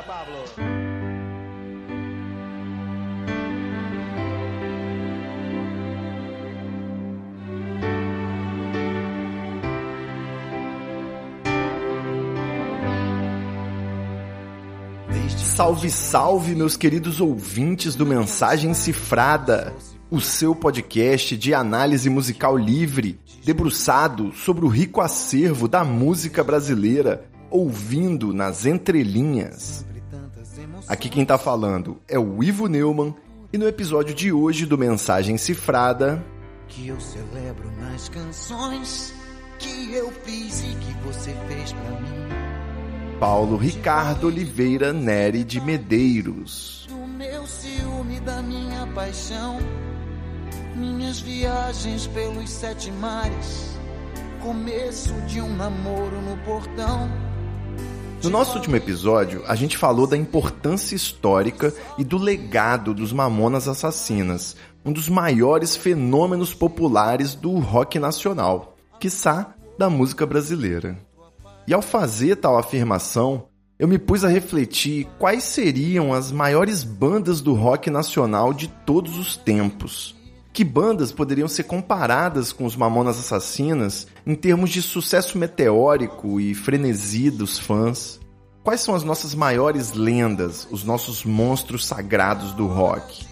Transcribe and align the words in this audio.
Venga, 0.00 0.02
Pablo. 0.02 0.44
Salve, 15.36 15.90
salve, 15.90 16.54
meus 16.54 16.76
queridos 16.76 17.20
ouvintes 17.20 17.94
do 17.94 18.06
Mensagem 18.06 18.72
Cifrada, 18.72 19.74
o 20.10 20.20
seu 20.20 20.54
podcast 20.54 21.36
de 21.36 21.52
análise 21.52 22.08
musical 22.08 22.56
livre, 22.56 23.20
debruçado 23.44 24.32
sobre 24.32 24.64
o 24.64 24.68
rico 24.68 25.02
acervo 25.02 25.68
da 25.68 25.84
música 25.84 26.42
brasileira, 26.42 27.28
ouvindo 27.50 28.32
nas 28.32 28.64
entrelinhas. 28.64 29.84
Aqui 30.88 31.08
quem 31.08 31.24
tá 31.24 31.38
falando 31.38 32.00
é 32.08 32.18
o 32.18 32.42
Ivo 32.42 32.66
Neumann 32.66 33.14
e 33.52 33.58
no 33.58 33.66
episódio 33.66 34.14
de 34.14 34.32
hoje 34.32 34.66
do 34.66 34.78
Mensagem 34.78 35.36
Cifrada. 35.36 36.24
Que 36.68 36.88
eu 36.88 37.00
celebro 37.00 37.70
nas 37.80 38.08
canções 38.08 39.12
que 39.58 39.92
eu 39.94 40.10
fiz 40.24 40.62
e 40.62 40.74
que 40.76 40.92
você 41.04 41.34
fez 41.48 41.72
pra 41.72 42.00
mim. 42.00 42.28
Paulo 43.18 43.56
Ricardo 43.56 44.28
Oliveira 44.28 44.92
Neri 44.92 45.44
de 45.44 45.60
Medeiros. 45.60 46.86
Do 46.88 47.06
meu 47.06 47.46
ciúme, 47.46 48.18
da 48.20 48.40
minha 48.40 48.86
paixão, 48.94 49.58
minhas 50.74 51.20
viagens 51.20 52.06
pelos 52.06 52.48
sete 52.48 52.90
mares, 52.92 53.78
começo 54.40 55.12
de 55.26 55.40
um 55.40 55.54
namoro 55.54 56.22
no 56.22 56.36
portão. 56.38 57.29
No 58.22 58.28
nosso 58.28 58.56
último 58.56 58.76
episódio, 58.76 59.42
a 59.46 59.54
gente 59.54 59.78
falou 59.78 60.06
da 60.06 60.14
importância 60.14 60.94
histórica 60.94 61.72
e 61.96 62.04
do 62.04 62.18
legado 62.18 62.92
dos 62.92 63.14
Mamonas 63.14 63.66
Assassinas, 63.66 64.56
um 64.84 64.92
dos 64.92 65.08
maiores 65.08 65.74
fenômenos 65.74 66.52
populares 66.52 67.34
do 67.34 67.58
rock 67.58 67.98
nacional, 67.98 68.76
quiçá 68.98 69.54
da 69.78 69.88
música 69.88 70.26
brasileira. 70.26 70.98
E 71.66 71.72
ao 71.72 71.80
fazer 71.80 72.36
tal 72.36 72.58
afirmação, 72.58 73.46
eu 73.78 73.88
me 73.88 73.98
pus 73.98 74.22
a 74.22 74.28
refletir 74.28 75.08
quais 75.18 75.44
seriam 75.44 76.12
as 76.12 76.30
maiores 76.30 76.84
bandas 76.84 77.40
do 77.40 77.54
rock 77.54 77.88
nacional 77.88 78.52
de 78.52 78.68
todos 78.84 79.16
os 79.18 79.34
tempos. 79.34 80.14
Que 80.52 80.64
bandas 80.64 81.12
poderiam 81.12 81.46
ser 81.46 81.64
comparadas 81.64 82.52
com 82.52 82.64
os 82.64 82.74
Mamonas 82.74 83.18
Assassinas 83.18 84.06
em 84.26 84.34
termos 84.34 84.70
de 84.70 84.82
sucesso 84.82 85.38
meteórico 85.38 86.40
e 86.40 86.54
frenesi 86.54 87.30
dos 87.30 87.58
fãs? 87.58 88.20
Quais 88.62 88.80
são 88.80 88.94
as 88.94 89.04
nossas 89.04 89.34
maiores 89.34 89.92
lendas, 89.92 90.66
os 90.70 90.84
nossos 90.84 91.24
monstros 91.24 91.86
sagrados 91.86 92.52
do 92.52 92.66
rock? 92.66 93.24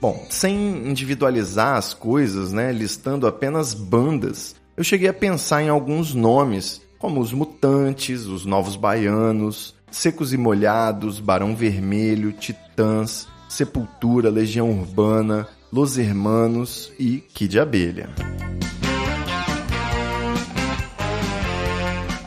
Bom, 0.00 0.26
sem 0.28 0.54
individualizar 0.86 1.76
as 1.76 1.94
coisas, 1.94 2.52
né, 2.52 2.70
listando 2.70 3.26
apenas 3.26 3.72
bandas, 3.72 4.54
eu 4.76 4.84
cheguei 4.84 5.08
a 5.08 5.14
pensar 5.14 5.62
em 5.62 5.68
alguns 5.68 6.14
nomes 6.14 6.82
como 6.98 7.20
os 7.20 7.32
Mutantes, 7.32 8.26
os 8.26 8.44
Novos 8.44 8.76
Baianos, 8.76 9.74
Secos 9.90 10.32
e 10.32 10.36
Molhados, 10.36 11.20
Barão 11.20 11.56
Vermelho, 11.56 12.32
Titãs, 12.32 13.26
Sepultura, 13.48 14.30
Legião 14.30 14.70
Urbana, 14.70 15.48
Los 15.74 15.98
Hermanos 15.98 16.92
e 17.00 17.18
Kid 17.18 17.58
Abelha. 17.58 18.08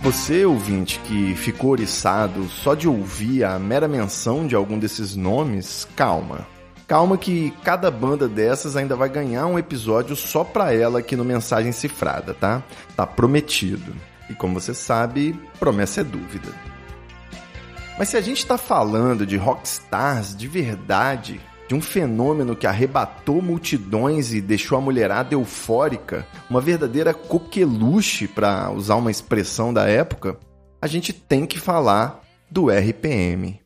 Você, 0.01 0.43
ouvinte, 0.45 0.99
que 1.05 1.33
ficou 1.33 1.69
oriçado 1.69 2.43
só 2.49 2.75
de 2.75 2.89
ouvir 2.89 3.45
a 3.45 3.57
mera 3.57 3.87
menção 3.87 4.45
de 4.45 4.53
algum 4.53 4.77
desses 4.77 5.15
nomes, 5.15 5.87
calma. 5.95 6.45
Calma 6.85 7.17
que 7.17 7.51
cada 7.63 7.89
banda 7.89 8.27
dessas 8.27 8.75
ainda 8.75 8.97
vai 8.97 9.07
ganhar 9.07 9.47
um 9.47 9.57
episódio 9.57 10.13
só 10.13 10.43
pra 10.43 10.73
ela 10.73 10.99
aqui 10.99 11.15
no 11.15 11.23
Mensagem 11.23 11.71
Cifrada, 11.71 12.33
tá? 12.33 12.61
Tá 12.97 13.07
prometido. 13.07 13.95
E 14.29 14.33
como 14.33 14.59
você 14.59 14.73
sabe, 14.73 15.39
promessa 15.57 16.01
é 16.01 16.03
dúvida. 16.03 16.49
Mas 17.97 18.09
se 18.09 18.17
a 18.17 18.21
gente 18.21 18.39
está 18.39 18.57
falando 18.57 19.25
de 19.25 19.37
rockstars 19.37 20.35
de 20.35 20.49
verdade, 20.49 21.39
de 21.67 21.75
um 21.75 21.81
fenômeno 21.81 22.55
que 22.55 22.65
arrebatou 22.65 23.41
multidões 23.41 24.33
e 24.33 24.39
deixou 24.41 24.77
a 24.77 24.81
mulherada 24.81 25.33
eufórica, 25.33 26.25
uma 26.49 26.61
verdadeira 26.61 27.13
coqueluche, 27.13 28.27
para 28.27 28.71
usar 28.71 28.95
uma 28.95 29.11
expressão 29.11 29.73
da 29.73 29.87
época, 29.87 30.37
a 30.81 30.87
gente 30.87 31.11
tem 31.11 31.45
que 31.45 31.59
falar 31.59 32.21
do 32.49 32.69
RPM. 32.69 33.59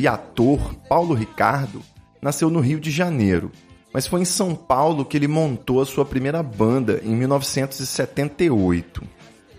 E 0.00 0.08
ator 0.08 0.74
Paulo 0.88 1.12
Ricardo 1.12 1.82
nasceu 2.22 2.48
no 2.48 2.60
Rio 2.60 2.80
de 2.80 2.90
Janeiro, 2.90 3.52
mas 3.92 4.06
foi 4.06 4.22
em 4.22 4.24
São 4.24 4.54
Paulo 4.54 5.04
que 5.04 5.14
ele 5.14 5.28
montou 5.28 5.82
a 5.82 5.86
sua 5.86 6.06
primeira 6.06 6.42
banda 6.42 7.02
em 7.04 7.14
1978. 7.14 9.02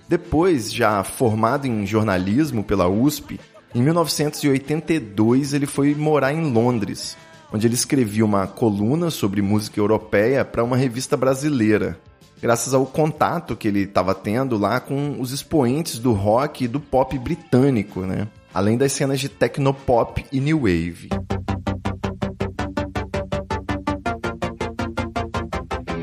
Depois, 0.09 0.73
já 0.73 1.03
formado 1.03 1.67
em 1.67 1.85
jornalismo 1.85 2.63
pela 2.63 2.89
USP, 2.89 3.39
em 3.75 3.83
1982 3.83 5.53
ele 5.53 5.67
foi 5.67 5.93
morar 5.93 6.33
em 6.33 6.51
Londres, 6.51 7.15
onde 7.53 7.67
ele 7.67 7.75
escrevia 7.75 8.25
uma 8.25 8.47
coluna 8.47 9.11
sobre 9.11 9.43
música 9.43 9.79
europeia 9.79 10.43
para 10.43 10.63
uma 10.63 10.75
revista 10.75 11.15
brasileira, 11.15 11.99
graças 12.41 12.73
ao 12.73 12.87
contato 12.87 13.55
que 13.55 13.67
ele 13.67 13.81
estava 13.81 14.15
tendo 14.15 14.57
lá 14.57 14.79
com 14.79 15.17
os 15.19 15.31
expoentes 15.31 15.99
do 15.99 16.13
rock 16.13 16.63
e 16.63 16.67
do 16.67 16.79
pop 16.79 17.17
britânico, 17.19 18.01
né? 18.01 18.27
Além 18.53 18.77
das 18.77 18.91
cenas 18.91 19.19
de 19.19 19.29
technopop 19.29 20.25
e 20.31 20.39
new 20.39 20.59
wave. 20.59 21.09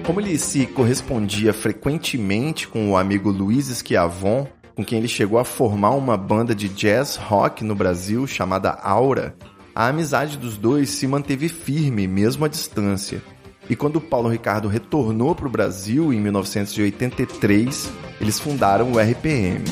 Como 0.07 0.21
ele 0.21 0.39
se 0.39 0.67
correspondia 0.67 1.53
frequentemente 1.53 2.67
com 2.67 2.91
o 2.91 2.97
amigo 2.97 3.31
Luiz 3.31 3.67
Schiavon, 3.67 4.47
com 4.75 4.83
quem 4.83 4.99
ele 4.99 5.09
chegou 5.09 5.39
a 5.39 5.45
formar 5.45 5.91
uma 5.91 6.17
banda 6.17 6.55
de 6.55 6.69
jazz 6.69 7.17
rock 7.17 7.63
no 7.63 7.75
Brasil 7.75 8.27
chamada 8.27 8.71
Aura, 8.71 9.37
a 9.75 9.89
amizade 9.89 10.39
dos 10.39 10.57
dois 10.57 10.89
se 10.89 11.07
manteve 11.07 11.49
firme 11.49 12.09
mesmo 12.09 12.47
à 12.47 12.49
distância. 12.49 13.23
E 13.69 13.77
quando 13.77 14.01
Paulo 14.01 14.31
Ricardo 14.31 14.67
retornou 14.67 15.35
para 15.35 15.47
o 15.47 15.51
Brasil 15.51 16.13
em 16.13 16.21
1983, 16.21 17.91
eles 18.21 18.41
fundaram 18.41 18.93
o 18.93 18.99
RPM. 18.99 19.63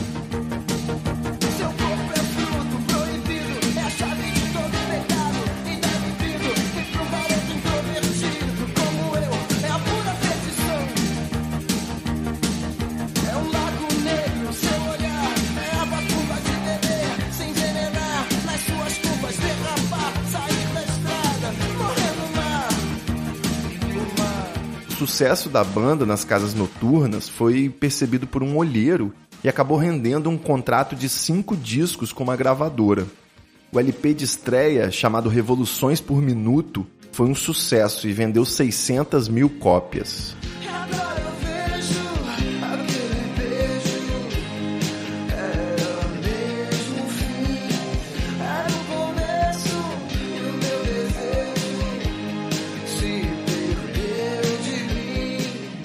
Sucesso 25.16 25.48
da 25.48 25.64
banda 25.64 26.04
nas 26.04 26.24
casas 26.24 26.52
noturnas 26.52 27.26
foi 27.26 27.70
percebido 27.70 28.26
por 28.26 28.42
um 28.42 28.54
olheiro 28.54 29.14
e 29.42 29.48
acabou 29.48 29.78
rendendo 29.78 30.28
um 30.28 30.36
contrato 30.36 30.94
de 30.94 31.08
cinco 31.08 31.56
discos 31.56 32.12
com 32.12 32.22
uma 32.22 32.36
gravadora. 32.36 33.06
O 33.72 33.80
LP 33.80 34.12
de 34.12 34.26
estreia, 34.26 34.90
chamado 34.90 35.30
Revoluções 35.30 36.02
por 36.02 36.20
Minuto, 36.20 36.86
foi 37.12 37.26
um 37.28 37.34
sucesso 37.34 38.06
e 38.06 38.12
vendeu 38.12 38.44
600 38.44 39.26
mil 39.30 39.48
cópias. 39.48 40.36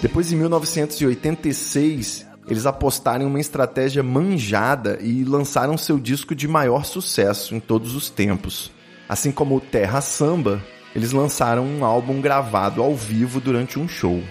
De. 0.01 0.07
Depois, 0.07 0.31
em 0.31 0.36
1986, 0.36 2.25
eles 2.48 2.65
apostaram 2.65 3.24
em 3.24 3.27
uma 3.27 3.39
estratégia 3.39 4.01
manjada 4.01 4.98
e 5.01 5.24
lançaram 5.24 5.77
seu 5.77 6.00
disco 6.00 6.33
de 6.33 6.48
maior 6.48 6.86
sucesso 6.86 7.56
em 7.56 7.59
todos 7.59 7.95
os 7.95 8.09
tempos. 8.09 8.71
Assim 9.07 9.31
como 9.31 9.56
o 9.56 9.62
Terra 9.62 10.01
Samba, 10.01 10.62
eles 10.95 11.12
lançaram 11.12 11.65
um 11.65 11.86
álbum 11.86 12.19
gravado 12.19 12.81
ao 12.81 12.95
vivo 12.95 13.39
durante 13.39 13.77
um 13.80 13.88
show. 13.88 14.21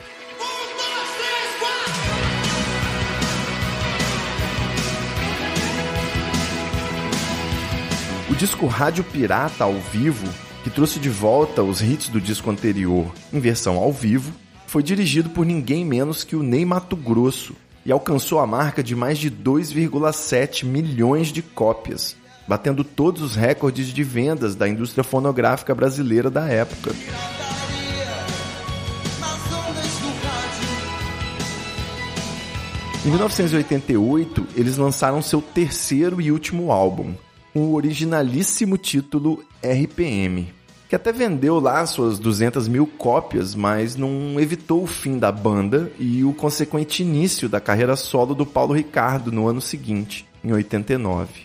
O 8.28 8.34
disco 8.34 8.66
Rádio 8.66 9.04
Pirata 9.04 9.64
ao 9.64 9.74
vivo, 9.74 10.26
que 10.64 10.70
trouxe 10.70 10.98
de 10.98 11.10
volta 11.10 11.62
os 11.62 11.82
hits 11.82 12.08
do 12.08 12.20
disco 12.20 12.50
anterior 12.50 13.12
em 13.32 13.38
versão 13.38 13.76
ao 13.76 13.92
vivo, 13.92 14.32
foi 14.70 14.84
dirigido 14.84 15.28
por 15.30 15.44
ninguém 15.44 15.84
menos 15.84 16.22
que 16.22 16.36
o 16.36 16.44
Ney 16.44 16.64
Mato 16.64 16.94
Grosso 16.94 17.56
e 17.84 17.90
alcançou 17.90 18.38
a 18.38 18.46
marca 18.46 18.84
de 18.84 18.94
mais 18.94 19.18
de 19.18 19.28
2,7 19.28 20.64
milhões 20.64 21.32
de 21.32 21.42
cópias, 21.42 22.14
batendo 22.46 22.84
todos 22.84 23.20
os 23.20 23.34
recordes 23.34 23.88
de 23.88 24.04
vendas 24.04 24.54
da 24.54 24.68
indústria 24.68 25.02
fonográfica 25.02 25.74
brasileira 25.74 26.30
da 26.30 26.46
época. 26.46 26.94
Em 33.04 33.08
1988, 33.08 34.46
eles 34.54 34.76
lançaram 34.76 35.20
seu 35.20 35.42
terceiro 35.42 36.20
e 36.20 36.30
último 36.30 36.70
álbum, 36.70 37.14
com 37.52 37.62
o 37.62 37.74
originalíssimo 37.74 38.78
título 38.78 39.42
RPM, 39.64 40.59
que 40.90 40.96
até 40.96 41.12
vendeu 41.12 41.60
lá 41.60 41.86
suas 41.86 42.18
200 42.18 42.66
mil 42.66 42.84
cópias, 42.84 43.54
mas 43.54 43.94
não 43.94 44.40
evitou 44.40 44.82
o 44.82 44.88
fim 44.88 45.20
da 45.20 45.30
banda 45.30 45.88
e 46.00 46.24
o 46.24 46.34
consequente 46.34 47.04
início 47.04 47.48
da 47.48 47.60
carreira 47.60 47.94
solo 47.94 48.34
do 48.34 48.44
Paulo 48.44 48.74
Ricardo 48.74 49.30
no 49.30 49.46
ano 49.46 49.60
seguinte, 49.60 50.26
em 50.42 50.52
89. 50.52 51.42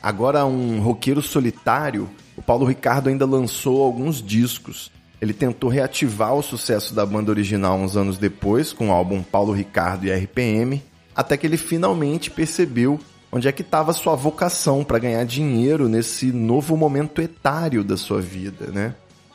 Agora 0.00 0.46
um 0.46 0.80
roqueiro 0.80 1.20
solitário, 1.20 2.08
o 2.36 2.42
Paulo 2.42 2.64
Ricardo 2.64 3.08
ainda 3.08 3.26
lançou 3.26 3.82
alguns 3.82 4.22
discos. 4.22 4.92
Ele 5.20 5.32
tentou 5.32 5.68
reativar 5.68 6.32
o 6.32 6.42
sucesso 6.42 6.94
da 6.94 7.04
banda 7.04 7.32
original 7.32 7.76
uns 7.76 7.96
anos 7.96 8.16
depois, 8.16 8.72
com 8.72 8.90
o 8.90 8.92
álbum 8.92 9.24
Paulo 9.24 9.52
Ricardo 9.52 10.06
e 10.06 10.12
RPM, 10.12 10.80
até 11.16 11.36
que 11.36 11.48
ele 11.48 11.56
finalmente 11.56 12.30
percebeu 12.30 13.00
onde 13.36 13.48
é 13.48 13.52
que 13.52 13.60
estava 13.60 13.92
sua 13.92 14.16
vocação 14.16 14.82
para 14.82 14.98
ganhar 14.98 15.24
dinheiro 15.24 15.88
nesse 15.88 16.32
novo 16.32 16.74
momento 16.74 17.20
etário 17.20 17.84
da 17.84 17.96
sua 17.96 18.20
vida, 18.20 18.68
né? 18.72 18.94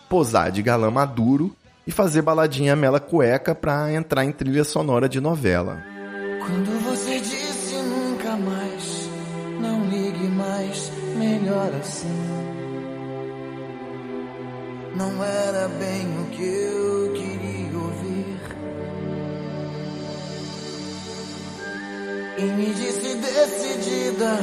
Posar 0.09 0.51
de 0.51 0.61
galã 0.63 0.89
maduro 0.89 1.55
e 1.85 1.91
fazer 1.91 2.23
baladinha 2.23 2.75
mela 2.75 2.99
cueca 2.99 3.53
para 3.53 3.93
entrar 3.93 4.25
em 4.25 4.31
trilha 4.31 4.63
sonora 4.63 5.07
de 5.07 5.21
novela. 5.21 5.83
Quando 6.39 6.83
você 6.83 7.19
disse 7.19 7.75
nunca 7.75 8.35
mais, 8.37 9.09
não 9.59 9.85
ligue 9.87 10.27
mais, 10.29 10.91
melhor 11.17 11.71
assim. 11.79 12.07
Não 14.95 15.23
era 15.23 15.67
bem 15.67 16.07
o 16.21 16.25
que 16.31 16.43
eu 16.43 17.13
queria 17.13 17.40
E 22.37 22.43
me 22.43 22.73
disse 22.73 23.15
decidida, 23.15 24.37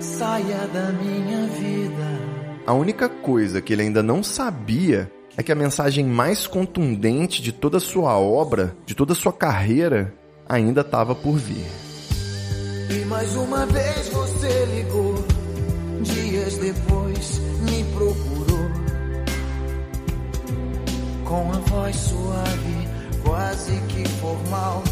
saia 0.00 0.66
da 0.72 0.92
minha 0.92 1.46
vida. 1.48 2.34
A 2.66 2.72
única 2.72 3.08
coisa 3.08 3.60
que 3.60 3.72
ele 3.72 3.82
ainda 3.82 4.02
não 4.02 4.22
sabia 4.22 5.10
é 5.36 5.42
que 5.42 5.50
a 5.50 5.56
mensagem 5.56 6.04
mais 6.04 6.46
contundente 6.46 7.42
de 7.42 7.52
toda 7.52 7.78
a 7.78 7.80
sua 7.80 8.16
obra, 8.18 8.76
de 8.86 8.94
toda 8.94 9.12
a 9.12 9.16
sua 9.16 9.32
carreira, 9.32 10.14
ainda 10.48 10.82
estava 10.82 11.14
por 11.14 11.36
vir. 11.36 11.66
E 12.90 13.04
mais 13.06 13.34
uma 13.34 13.66
vez 13.66 14.08
você 14.10 14.64
ligou, 14.66 15.14
dias 16.02 16.56
depois 16.58 17.38
me 17.60 17.84
procurou. 17.92 18.70
Com 21.24 21.50
a 21.50 21.58
voz 21.58 21.96
suave, 21.96 22.88
quase 23.24 23.72
que 23.88 24.08
formal. 24.20 24.82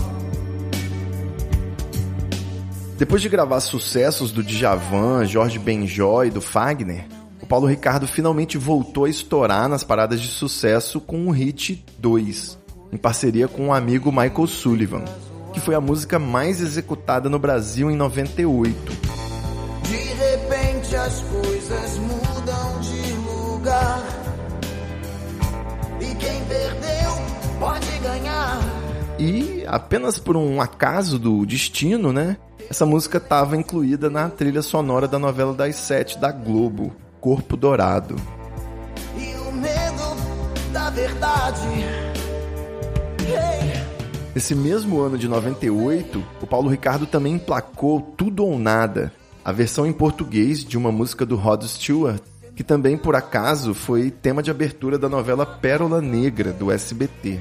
Depois 3.03 3.21
de 3.21 3.29
gravar 3.29 3.59
sucessos 3.59 4.31
do 4.31 4.45
Djavan, 4.45 5.27
Jorge 5.27 5.59
Benjó 5.59 6.23
e 6.23 6.31
do 6.31 6.41
Fagner, 6.41 7.05
o 7.43 7.47
Paulo 7.47 7.67
Ricardo 7.67 8.07
finalmente 8.07 8.57
voltou 8.57 9.07
a 9.07 9.11
estourar 9.11 9.69
nas 9.69 9.83
paradas 9.83 10.21
de 10.21 10.29
sucesso 10.29 11.01
com 11.01 11.27
o 11.27 11.33
hit 11.33 11.85
2, 11.99 12.57
em 12.93 12.97
parceria 12.97 13.49
com 13.49 13.67
o 13.67 13.75
amigo 13.75 14.13
Michael 14.13 14.47
Sullivan, 14.47 15.05
que 15.53 15.59
foi 15.59 15.75
a 15.75 15.81
música 15.81 16.17
mais 16.17 16.61
executada 16.61 17.29
no 17.29 17.41
Brasil 17.41 17.91
em 17.91 17.97
98. 17.97 18.93
De 19.83 19.97
repente 19.97 20.95
as 20.95 21.23
coisas 21.23 21.99
mudam 21.99 22.81
de 22.83 23.13
lugar. 23.27 24.01
E 26.01 26.15
quem 26.15 26.45
perdeu 26.45 27.11
pode 27.59 27.99
ganhar. 27.99 28.61
E 29.19 29.65
apenas 29.67 30.21
por 30.21 30.37
um 30.37 30.61
acaso 30.61 31.19
do 31.19 31.45
destino, 31.45 32.13
né? 32.13 32.37
Essa 32.73 32.87
música 32.87 33.19
estava 33.19 33.55
incluída 33.55 34.09
na 34.09 34.31
trilha 34.31 34.63
sonora 34.63 35.07
da 35.07 35.19
novela 35.19 35.53
das 35.53 35.77
sete 35.77 36.17
da 36.19 36.33
Globo, 36.33 36.91
Corpo 37.21 37.55
Dourado. 37.55 38.17
E 39.15 39.35
o 39.47 39.53
medo 39.53 40.73
da 40.73 40.89
verdade. 40.89 41.69
Ei, 43.27 43.83
Nesse 44.35 44.55
mesmo 44.55 45.03
ano 45.03 45.19
de 45.19 45.29
98, 45.29 46.25
o 46.41 46.47
Paulo 46.47 46.71
Ricardo 46.71 47.05
também 47.05 47.35
emplacou 47.35 48.01
Tudo 48.01 48.43
ou 48.43 48.59
Nada, 48.59 49.13
a 49.45 49.53
versão 49.53 49.87
em 49.87 49.93
português 49.93 50.65
de 50.65 50.79
uma 50.79 50.91
música 50.91 51.27
do 51.27 51.37
Rod 51.37 51.65
Stewart, 51.65 52.23
que 52.57 52.65
também 52.65 52.97
por 52.97 53.15
acaso 53.15 53.75
foi 53.75 54.11
tema 54.11 54.43
de 54.43 54.51
abertura 54.51 54.99
da 54.99 55.11
novela 55.11 55.45
Pérola 55.45 56.01
Negra 56.01 56.55
do 56.55 56.73
SBT. 56.73 57.39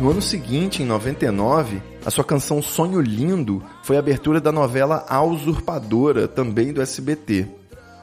No 0.00 0.10
ano 0.10 0.22
seguinte, 0.22 0.80
em 0.80 0.86
99, 0.86 1.82
a 2.06 2.10
sua 2.10 2.22
canção 2.22 2.62
Sonho 2.62 3.00
Lindo 3.00 3.60
foi 3.82 3.96
a 3.96 3.98
abertura 3.98 4.40
da 4.40 4.52
novela 4.52 5.04
A 5.08 5.20
Usurpadora, 5.24 6.28
também 6.28 6.72
do 6.72 6.80
SBT. 6.80 7.48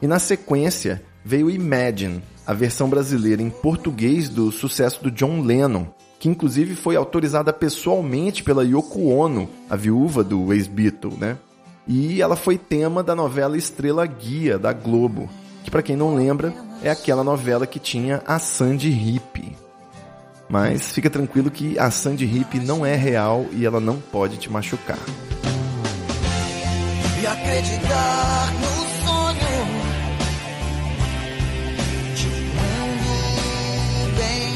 E 0.01 0.07
na 0.07 0.19
sequência, 0.19 1.01
veio 1.23 1.49
Imagine, 1.49 2.21
a 2.45 2.53
versão 2.53 2.89
brasileira 2.89 3.41
em 3.41 3.49
português 3.49 4.27
do 4.27 4.51
sucesso 4.51 5.01
do 5.01 5.09
John 5.09 5.41
Lennon, 5.41 5.85
que 6.19 6.27
inclusive 6.27 6.75
foi 6.75 6.97
autorizada 6.97 7.53
pessoalmente 7.53 8.43
pela 8.43 8.65
Yoko 8.65 9.07
Ono, 9.07 9.49
a 9.69 9.77
viúva 9.77 10.21
do 10.21 10.51
ex-Beatle, 10.51 11.17
né? 11.17 11.37
E 11.87 12.21
ela 12.21 12.35
foi 12.35 12.57
tema 12.57 13.01
da 13.03 13.15
novela 13.15 13.57
Estrela 13.57 14.05
Guia, 14.05 14.59
da 14.59 14.73
Globo, 14.73 15.29
que 15.63 15.71
para 15.71 15.81
quem 15.81 15.95
não 15.95 16.13
lembra, 16.13 16.53
é 16.83 16.89
aquela 16.89 17.23
novela 17.23 17.65
que 17.65 17.79
tinha 17.79 18.21
a 18.27 18.37
Sandy 18.37 18.89
Hip. 18.89 19.64
Mas 20.47 20.91
fica 20.91 21.09
tranquilo 21.09 21.49
que 21.49 21.77
a 21.79 21.89
Sandy 21.89 22.25
Hip 22.25 22.59
não 22.59 22.85
é 22.85 22.95
real 22.95 23.45
e 23.51 23.65
ela 23.65 23.79
não 23.79 23.99
pode 23.99 24.37
te 24.37 24.51
machucar. 24.51 24.99
E 27.21 27.27
acreditar 27.27 28.53
no 28.53 28.67
sonho 29.05 29.35
de 32.15 32.27
um 32.27 32.87
mundo 32.95 34.15
bem 34.15 34.51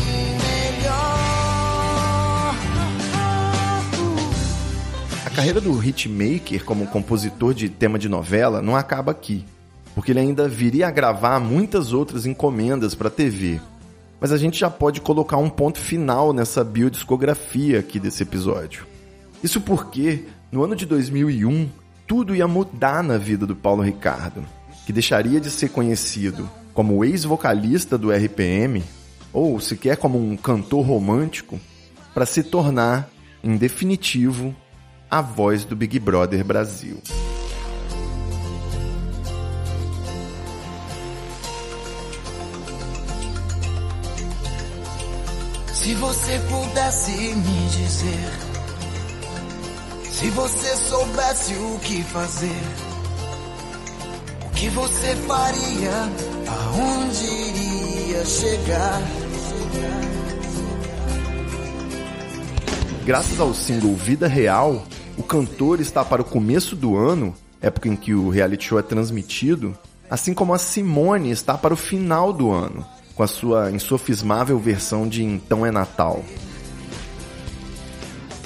melhor. 0.77 2.55
A 5.25 5.29
carreira 5.31 5.60
do 5.60 5.75
hitmaker 5.84 6.63
como 6.63 6.86
compositor 6.88 7.55
de 7.55 7.67
tema 7.67 7.98
de 7.98 8.08
novela 8.08 8.62
não 8.62 8.75
acaba 8.75 9.12
aqui, 9.12 9.43
porque 9.96 10.12
ele 10.12 10.19
ainda 10.19 10.48
viria 10.48 10.88
a 10.88 10.91
gravar 10.91 11.39
muitas 11.39 11.93
outras 11.93 12.27
encomendas 12.27 12.93
para 12.93 13.10
TV. 13.10 13.60
Mas 14.19 14.31
a 14.31 14.38
gente 14.38 14.59
já 14.59 14.69
pode 14.69 15.01
colocar 15.01 15.38
um 15.38 15.49
ponto 15.49 15.79
final 15.79 16.33
nessa 16.33 16.63
biodiscografia 16.63 17.79
aqui 17.79 17.99
desse 17.99 18.23
episódio. 18.23 18.85
Isso 19.43 19.61
porque, 19.61 20.25
no 20.51 20.63
ano 20.63 20.75
de 20.75 20.85
2001, 20.85 21.69
tudo 22.05 22.35
ia 22.35 22.47
mudar 22.47 23.01
na 23.03 23.17
vida 23.17 23.45
do 23.45 23.55
Paulo 23.55 23.81
Ricardo, 23.81 24.43
que 24.85 24.91
deixaria 24.91 25.39
de 25.39 25.49
ser 25.49 25.69
conhecido 25.69 26.49
como 26.73 27.03
ex-vocalista 27.05 27.97
do 27.97 28.11
RPM, 28.11 28.83
ou 29.31 29.59
sequer 29.59 29.97
como 29.97 30.17
um 30.17 30.35
cantor 30.35 30.85
romântico, 30.85 31.59
para 32.13 32.25
se 32.25 32.43
tornar, 32.43 33.09
em 33.43 33.55
definitivo, 33.55 34.55
a 35.09 35.21
voz 35.21 35.63
do 35.63 35.75
Big 35.75 35.99
Brother 35.99 36.43
Brasil. 36.43 36.97
Se 45.81 45.93
você 45.95 46.39
pudesse 46.50 47.12
me 47.12 47.69
dizer, 47.69 48.29
se 50.12 50.29
você 50.29 50.75
soubesse 50.75 51.53
o 51.53 51.79
que 51.79 52.03
fazer, 52.03 52.62
o 54.45 54.50
que 54.51 54.69
você 54.69 55.15
faria, 55.15 55.91
aonde 56.48 57.25
iria? 57.25 57.69
chegar. 58.25 59.01
Graças 63.05 63.39
ao 63.39 63.53
single 63.53 63.95
Vida 63.95 64.27
Real, 64.27 64.83
o 65.17 65.24
cantor 65.24 65.79
está 65.79 66.03
para 66.03 66.21
o 66.21 66.25
começo 66.25 66.75
do 66.75 66.98
ano, 66.98 67.33
época 67.62 67.88
em 67.88 67.95
que 67.95 68.13
o 68.13 68.29
reality 68.29 68.65
show 68.65 68.79
é 68.79 68.83
transmitido, 68.83 69.75
assim 70.09 70.33
como 70.33 70.53
a 70.53 70.59
Simone 70.59 71.31
está 71.31 71.57
para 71.57 71.74
o 71.74 71.77
final 71.77 72.33
do 72.33 72.51
ano, 72.51 72.86
com 73.19 73.23
a 73.23 73.27
sua 73.27 73.69
insofismável 73.69 74.57
versão 74.57 75.05
de 75.05 75.21
Então 75.21 75.65
é 75.65 75.71
Natal. 75.71 76.23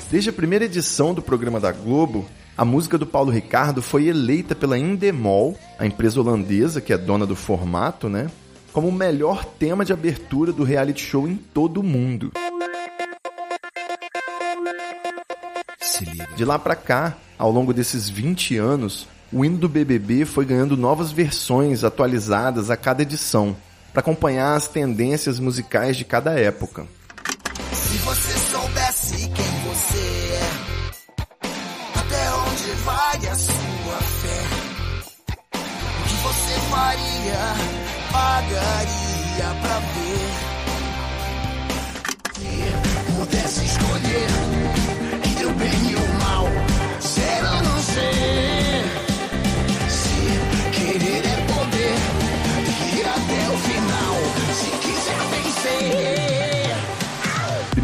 Desde 0.10 0.32
a 0.32 0.34
primeira 0.34 0.66
edição 0.66 1.14
do 1.14 1.22
programa 1.22 1.60
da 1.60 1.72
Globo, 1.72 2.26
a 2.58 2.66
música 2.66 2.98
do 2.98 3.06
Paulo 3.06 3.30
Ricardo 3.30 3.84
foi 3.84 4.08
eleita 4.08 4.56
pela 4.56 4.76
Indemol, 4.76 5.56
a 5.78 5.86
empresa 5.86 6.20
holandesa 6.20 6.82
que 6.82 6.92
é 6.92 6.98
dona 6.98 7.24
do 7.24 7.36
formato, 7.36 8.10
né, 8.10 8.32
como 8.72 8.88
o 8.88 8.92
melhor 8.92 9.46
tema 9.46 9.86
de 9.86 9.94
abertura 9.94 10.52
do 10.52 10.64
reality 10.64 11.06
show 11.06 11.28
em 11.28 11.36
todo 11.36 11.80
o 11.80 11.84
mundo. 11.84 12.32
De 16.36 16.44
lá 16.44 16.58
para 16.58 16.76
cá, 16.76 17.16
ao 17.38 17.52
longo 17.52 17.76
desses 17.76 18.10
20 18.10 18.58
anos, 18.58 19.08
o 19.32 19.46
hino 19.46 19.60
do 19.60 19.70
BBB 19.70 20.26
foi 20.26 20.46
ganhando 20.46 20.76
novas 20.76 21.12
versões 21.12 21.84
atualizadas 21.84 22.72
a 22.72 22.76
cada 22.76 23.04
edição, 23.04 23.56
para 23.94 24.02
acompanhar 24.02 24.56
as 24.56 24.68
tendências 24.68 25.40
musicais 25.40 25.96
de 25.96 26.04
cada 26.04 26.38
época. 26.38 26.88
Se 27.72 27.98
você 28.00 28.40
soubesse 28.52 29.30
quem 29.30 29.46
você 29.70 30.34
é, 30.34 30.50
até 32.00 32.34
onde 32.34 32.72
vai 32.84 33.18
a 33.30 33.36
sua 33.36 33.98
fé, 34.02 34.42
o 35.54 36.04
que 36.08 36.16
você 36.24 36.60
faria, 36.72 37.56
pagaria 38.12 39.48
pra 39.62 39.80
ver. 39.80 40.54
Se 42.34 43.14
pudesse 43.16 43.66
escolher 43.66 44.53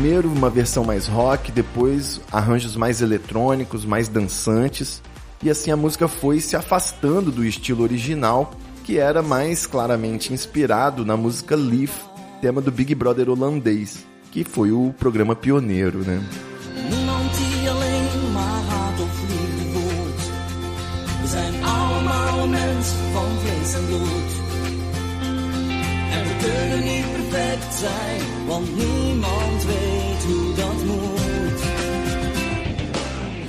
Primeiro 0.02 0.32
uma 0.32 0.50
versão 0.50 0.86
mais 0.86 1.08
rock, 1.08 1.52
depois 1.52 2.22
arranjos 2.32 2.78
mais 2.78 3.02
eletrônicos, 3.02 3.84
mais 3.84 4.08
dançantes, 4.08 5.02
e 5.44 5.50
assim 5.50 5.72
a 5.72 5.76
música 5.76 6.08
foi 6.08 6.40
se 6.40 6.56
afastando 6.56 7.30
do 7.34 7.44
estilo 7.44 7.84
original, 7.84 8.50
que 8.86 8.98
era 8.98 9.22
mais 9.22 9.68
claramente 9.68 10.32
inspirado 10.32 11.04
na 11.04 11.18
música 11.18 11.54
Leaf, 11.54 12.00
tema 12.40 12.62
do 12.62 12.72
Big 12.72 12.96
Brother 12.96 13.30
holandês, 13.30 14.06
que 14.32 14.46
foi 14.46 14.72
o 14.72 14.96
programa 14.98 15.36
pioneiro, 15.36 16.00
né? 16.00 16.24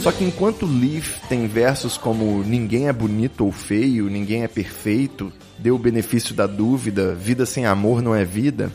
Só 0.00 0.10
que 0.10 0.24
enquanto 0.24 0.64
Leaf 0.64 1.20
tem 1.28 1.46
versos 1.46 1.98
como 1.98 2.42
ninguém 2.42 2.88
é 2.88 2.92
bonito 2.92 3.44
ou 3.44 3.52
feio, 3.52 4.08
ninguém 4.08 4.42
é 4.42 4.48
perfeito, 4.48 5.30
dê 5.58 5.70
o 5.70 5.78
benefício 5.78 6.34
da 6.34 6.46
dúvida, 6.46 7.14
vida 7.14 7.44
sem 7.44 7.66
amor 7.66 8.00
não 8.00 8.14
é 8.14 8.24
vida, 8.24 8.72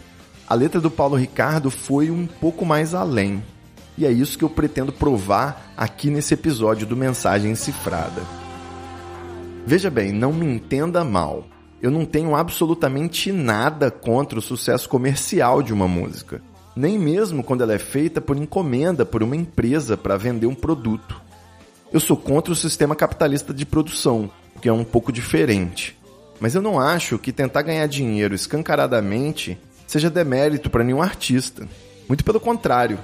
a 0.47 0.53
letra 0.53 0.79
do 0.79 0.91
Paulo 0.91 1.15
Ricardo 1.15 1.71
foi 1.71 2.11
um 2.11 2.27
pouco 2.27 2.63
mais 2.63 2.93
além. 2.93 3.43
E 3.97 4.05
é 4.05 4.11
isso 4.11 4.37
que 4.37 4.43
eu 4.43 4.49
pretendo 4.49 4.91
provar 4.91 5.73
aqui 5.75 6.11
nesse 6.11 6.35
episódio 6.35 6.85
do 6.85 6.95
Mensagem 6.95 7.55
Cifrada. 7.55 8.21
Veja 9.65 9.89
bem, 9.89 10.11
não 10.11 10.31
me 10.31 10.45
entenda 10.45 11.03
mal. 11.03 11.47
Eu 11.81 11.89
não 11.89 12.05
tenho 12.05 12.35
absolutamente 12.35 13.31
nada 13.31 13.89
contra 13.89 14.37
o 14.37 14.41
sucesso 14.43 14.87
comercial 14.87 15.63
de 15.63 15.73
uma 15.73 15.87
música, 15.87 16.39
nem 16.75 16.99
mesmo 16.99 17.43
quando 17.43 17.61
ela 17.61 17.73
é 17.73 17.79
feita 17.79 18.19
por 18.19 18.35
encomenda 18.35 19.05
por 19.05 19.23
uma 19.23 19.35
empresa 19.35 19.95
para 19.95 20.17
vender 20.17 20.47
um 20.47 20.55
produto. 20.55 21.21
Eu 21.93 21.99
sou 21.99 22.17
contra 22.17 22.51
o 22.51 22.55
sistema 22.55 22.95
capitalista 22.95 23.53
de 23.53 23.65
produção, 23.65 24.29
que 24.61 24.67
é 24.67 24.73
um 24.73 24.83
pouco 24.83 25.11
diferente. 25.11 25.97
Mas 26.39 26.53
eu 26.53 26.61
não 26.61 26.79
acho 26.79 27.17
que 27.17 27.31
tentar 27.31 27.61
ganhar 27.61 27.87
dinheiro 27.87 28.35
escancaradamente 28.35 29.57
seja 29.87 30.09
demérito 30.09 30.69
para 30.69 30.83
nenhum 30.83 31.01
artista. 31.01 31.67
Muito 32.07 32.25
pelo 32.25 32.39
contrário. 32.39 32.99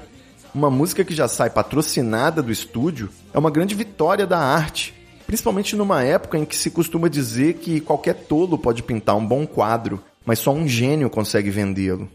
Uma 0.53 0.69
música 0.69 1.05
que 1.05 1.15
já 1.15 1.29
sai 1.29 1.49
patrocinada 1.49 2.41
do 2.41 2.51
estúdio 2.51 3.09
é 3.33 3.39
uma 3.39 3.49
grande 3.49 3.73
vitória 3.73 4.27
da 4.27 4.37
arte, 4.37 4.93
principalmente 5.25 5.77
numa 5.77 6.03
época 6.03 6.37
em 6.37 6.43
que 6.43 6.57
se 6.57 6.69
costuma 6.69 7.07
dizer 7.07 7.53
que 7.53 7.79
qualquer 7.79 8.15
tolo 8.15 8.57
pode 8.57 8.83
pintar 8.83 9.15
um 9.15 9.25
bom 9.25 9.47
quadro, 9.47 10.03
mas 10.25 10.39
só 10.39 10.51
um 10.51 10.67
gênio 10.67 11.09
consegue 11.09 11.49
vendê-lo. 11.49 12.09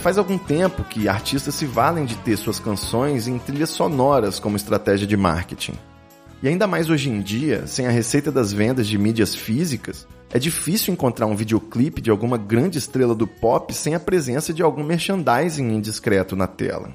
Faz 0.00 0.18
algum 0.18 0.38
tempo 0.38 0.82
que 0.82 1.08
artistas 1.08 1.54
se 1.54 1.66
valem 1.66 2.04
de 2.04 2.16
ter 2.16 2.36
suas 2.36 2.58
canções 2.58 3.28
em 3.28 3.38
trilhas 3.38 3.70
sonoras 3.70 4.40
como 4.40 4.56
estratégia 4.56 5.06
de 5.06 5.16
marketing. 5.16 5.74
E 6.42 6.48
ainda 6.48 6.66
mais 6.66 6.88
hoje 6.88 7.10
em 7.10 7.20
dia, 7.20 7.66
sem 7.66 7.86
a 7.86 7.90
receita 7.90 8.32
das 8.32 8.52
vendas 8.52 8.88
de 8.88 8.96
mídias 8.96 9.34
físicas, 9.34 10.08
é 10.32 10.38
difícil 10.38 10.92
encontrar 10.92 11.26
um 11.26 11.36
videoclipe 11.36 12.00
de 12.00 12.10
alguma 12.10 12.38
grande 12.38 12.78
estrela 12.78 13.14
do 13.14 13.26
pop 13.26 13.74
sem 13.74 13.94
a 13.94 14.00
presença 14.00 14.54
de 14.54 14.62
algum 14.62 14.82
merchandising 14.82 15.70
indiscreto 15.70 16.34
na 16.34 16.46
tela. 16.46 16.94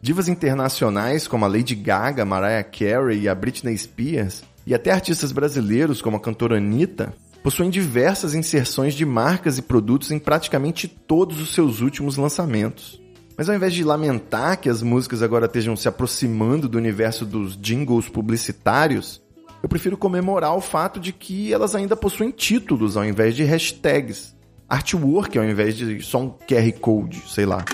Divas 0.00 0.28
internacionais 0.28 1.28
como 1.28 1.44
a 1.44 1.48
Lady 1.48 1.74
Gaga, 1.74 2.24
Mariah 2.24 2.64
Carey 2.64 3.20
e 3.20 3.28
a 3.28 3.34
Britney 3.34 3.76
Spears, 3.76 4.42
e 4.66 4.74
até 4.74 4.90
artistas 4.90 5.32
brasileiros 5.32 6.00
como 6.00 6.16
a 6.16 6.20
cantora 6.20 6.56
Anitta, 6.56 7.12
possuem 7.48 7.70
diversas 7.70 8.34
inserções 8.34 8.92
de 8.92 9.06
marcas 9.06 9.56
e 9.56 9.62
produtos 9.62 10.10
em 10.10 10.18
praticamente 10.18 10.86
todos 10.86 11.40
os 11.40 11.54
seus 11.54 11.80
últimos 11.80 12.18
lançamentos. 12.18 13.00
Mas 13.38 13.48
ao 13.48 13.56
invés 13.56 13.72
de 13.72 13.82
lamentar 13.82 14.60
que 14.60 14.68
as 14.68 14.82
músicas 14.82 15.22
agora 15.22 15.46
estejam 15.46 15.74
se 15.74 15.88
aproximando 15.88 16.68
do 16.68 16.76
universo 16.76 17.24
dos 17.24 17.56
jingles 17.56 18.06
publicitários, 18.06 19.22
eu 19.62 19.68
prefiro 19.68 19.96
comemorar 19.96 20.54
o 20.54 20.60
fato 20.60 21.00
de 21.00 21.10
que 21.10 21.50
elas 21.50 21.74
ainda 21.74 21.96
possuem 21.96 22.30
títulos 22.30 22.98
ao 22.98 23.04
invés 23.06 23.34
de 23.34 23.44
hashtags, 23.44 24.36
artwork 24.68 25.38
ao 25.38 25.44
invés 25.46 25.74
de 25.74 26.02
só 26.02 26.20
um 26.20 26.28
QR 26.28 26.70
Code, 26.78 27.22
sei 27.28 27.46
lá. 27.46 27.64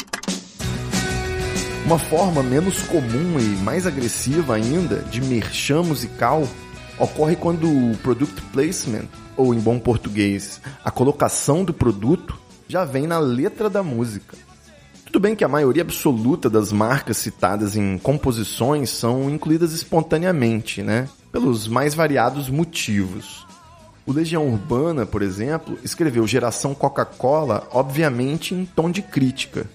Uma 1.85 1.99
forma 1.99 2.45
menos 2.45 2.81
comum 2.85 3.40
e 3.40 3.57
mais 3.64 3.88
agressiva 3.88 4.54
ainda 4.54 4.99
de 5.11 5.21
merchan 5.21 5.83
musical 5.83 6.47
ocorre 6.97 7.35
quando 7.35 7.69
o 7.69 7.97
product 8.04 8.40
placement, 8.52 9.09
ou 9.37 9.55
em 9.55 9.59
bom 9.59 9.79
português, 9.79 10.61
a 10.85 10.91
colocação 10.91 11.64
do 11.64 11.73
produto, 11.73 12.38
já 12.69 12.85
vem 12.85 13.07
na 13.07 13.19
letra 13.19 13.69
da 13.69 13.83
música. 13.83 14.37
Tudo 15.07 15.21
bem 15.21 15.37
que 15.37 15.45
a 15.45 15.49
maioria 15.49 15.83
absoluta 15.83 16.50
das 16.50 16.73
marcas 16.73 17.19
citadas 17.19 17.76
em 17.76 17.99
composições 17.99 18.91
são 18.91 19.31
incluídas 19.31 19.73
espontaneamente, 19.73 20.83
né? 20.83 21.09
Pelos 21.31 21.69
mais 21.69 21.95
variados 21.95 22.49
motivos. 22.49 23.47
O 24.07 24.12
Legião 24.12 24.49
Urbana, 24.49 25.07
por 25.07 25.23
exemplo, 25.23 25.79
escreveu 25.83 26.26
Geração 26.26 26.75
Coca-Cola, 26.75 27.67
obviamente 27.71 28.55
em 28.55 28.67
tom 28.67 28.91
de 28.91 29.03
crítica, 29.03 29.67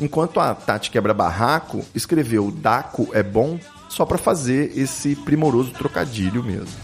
enquanto 0.00 0.40
a 0.40 0.54
Tati 0.54 0.90
Quebra 0.90 1.14
Barraco 1.14 1.84
escreveu 1.94 2.50
Daco 2.50 3.08
é 3.12 3.22
bom 3.22 3.58
só 3.88 4.04
para 4.04 4.18
fazer 4.18 4.76
esse 4.76 5.16
primoroso 5.16 5.70
trocadilho 5.70 6.42
mesmo. 6.44 6.76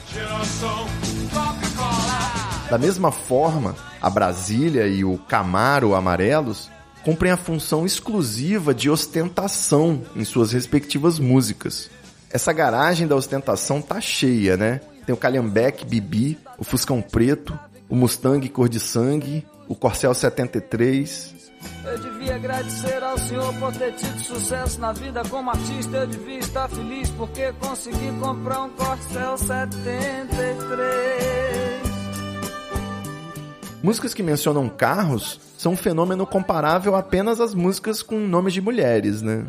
Da 2.74 2.78
mesma 2.78 3.12
forma, 3.12 3.76
a 4.02 4.10
Brasília 4.10 4.88
e 4.88 5.04
o 5.04 5.16
Camaro 5.16 5.94
amarelos 5.94 6.68
cumprem 7.04 7.30
a 7.30 7.36
função 7.36 7.86
exclusiva 7.86 8.74
de 8.74 8.90
ostentação 8.90 10.02
em 10.16 10.24
suas 10.24 10.50
respectivas 10.50 11.20
músicas. 11.20 11.88
Essa 12.28 12.52
garagem 12.52 13.06
da 13.06 13.14
ostentação 13.14 13.80
tá 13.80 14.00
cheia, 14.00 14.56
né? 14.56 14.80
Tem 15.06 15.14
o 15.14 15.16
Calhambeque 15.16 15.86
Bibi, 15.86 16.36
o 16.58 16.64
Fuscão 16.64 17.00
Preto, 17.00 17.56
o 17.88 17.94
Mustang 17.94 18.48
Cor 18.48 18.68
de 18.68 18.80
Sangue, 18.80 19.46
o 19.68 19.76
Corcel 19.76 20.12
73, 20.12 21.32
Eu 21.84 21.96
devia 21.96 22.34
agradecer 22.34 23.04
ao 23.04 23.16
senhor 23.18 23.54
por 23.54 23.72
ter 23.72 23.92
tido 23.92 24.18
sucesso 24.18 24.80
na 24.80 24.92
vida 24.92 25.22
como 25.30 25.48
artista. 25.48 25.98
Eu 25.98 26.08
devia 26.08 26.40
estar 26.40 26.68
feliz 26.68 27.08
porque 27.10 27.52
consegui 27.52 28.10
comprar 28.18 28.64
um 28.64 28.70
Corcel 28.70 29.38
73. 29.38 31.73
Músicas 33.84 34.14
que 34.14 34.22
mencionam 34.22 34.66
carros 34.66 35.38
são 35.58 35.72
um 35.72 35.76
fenômeno 35.76 36.26
comparável 36.26 36.96
apenas 36.96 37.38
às 37.38 37.52
músicas 37.52 38.02
com 38.02 38.18
nomes 38.18 38.54
de 38.54 38.62
mulheres, 38.62 39.20
né? 39.20 39.44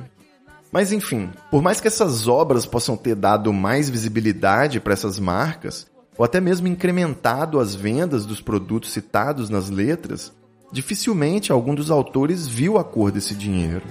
Mas 0.74 0.92
enfim, 0.92 1.30
por 1.50 1.62
mais 1.62 1.80
que 1.80 1.88
essas 1.88 2.28
obras 2.28 2.66
possam 2.66 2.98
ter 2.98 3.16
dado 3.16 3.54
mais 3.54 3.90
visibilidade 3.90 4.82
para 4.82 4.92
essas 4.92 5.20
marcas, 5.20 5.88
ou 6.18 6.26
até 6.26 6.42
mesmo 6.42 6.68
incrementado 6.68 7.62
as 7.62 7.74
vendas 7.74 8.26
dos 8.26 8.42
produtos 8.42 8.92
citados 8.92 9.50
nas 9.50 9.70
letras, 9.70 10.34
dificilmente 10.70 11.54
algum 11.54 11.74
dos 11.74 11.90
autores 11.90 12.46
viu 12.46 12.78
a 12.78 12.84
cor 12.84 13.14
desse 13.14 13.34
dinheiro. 13.34 13.86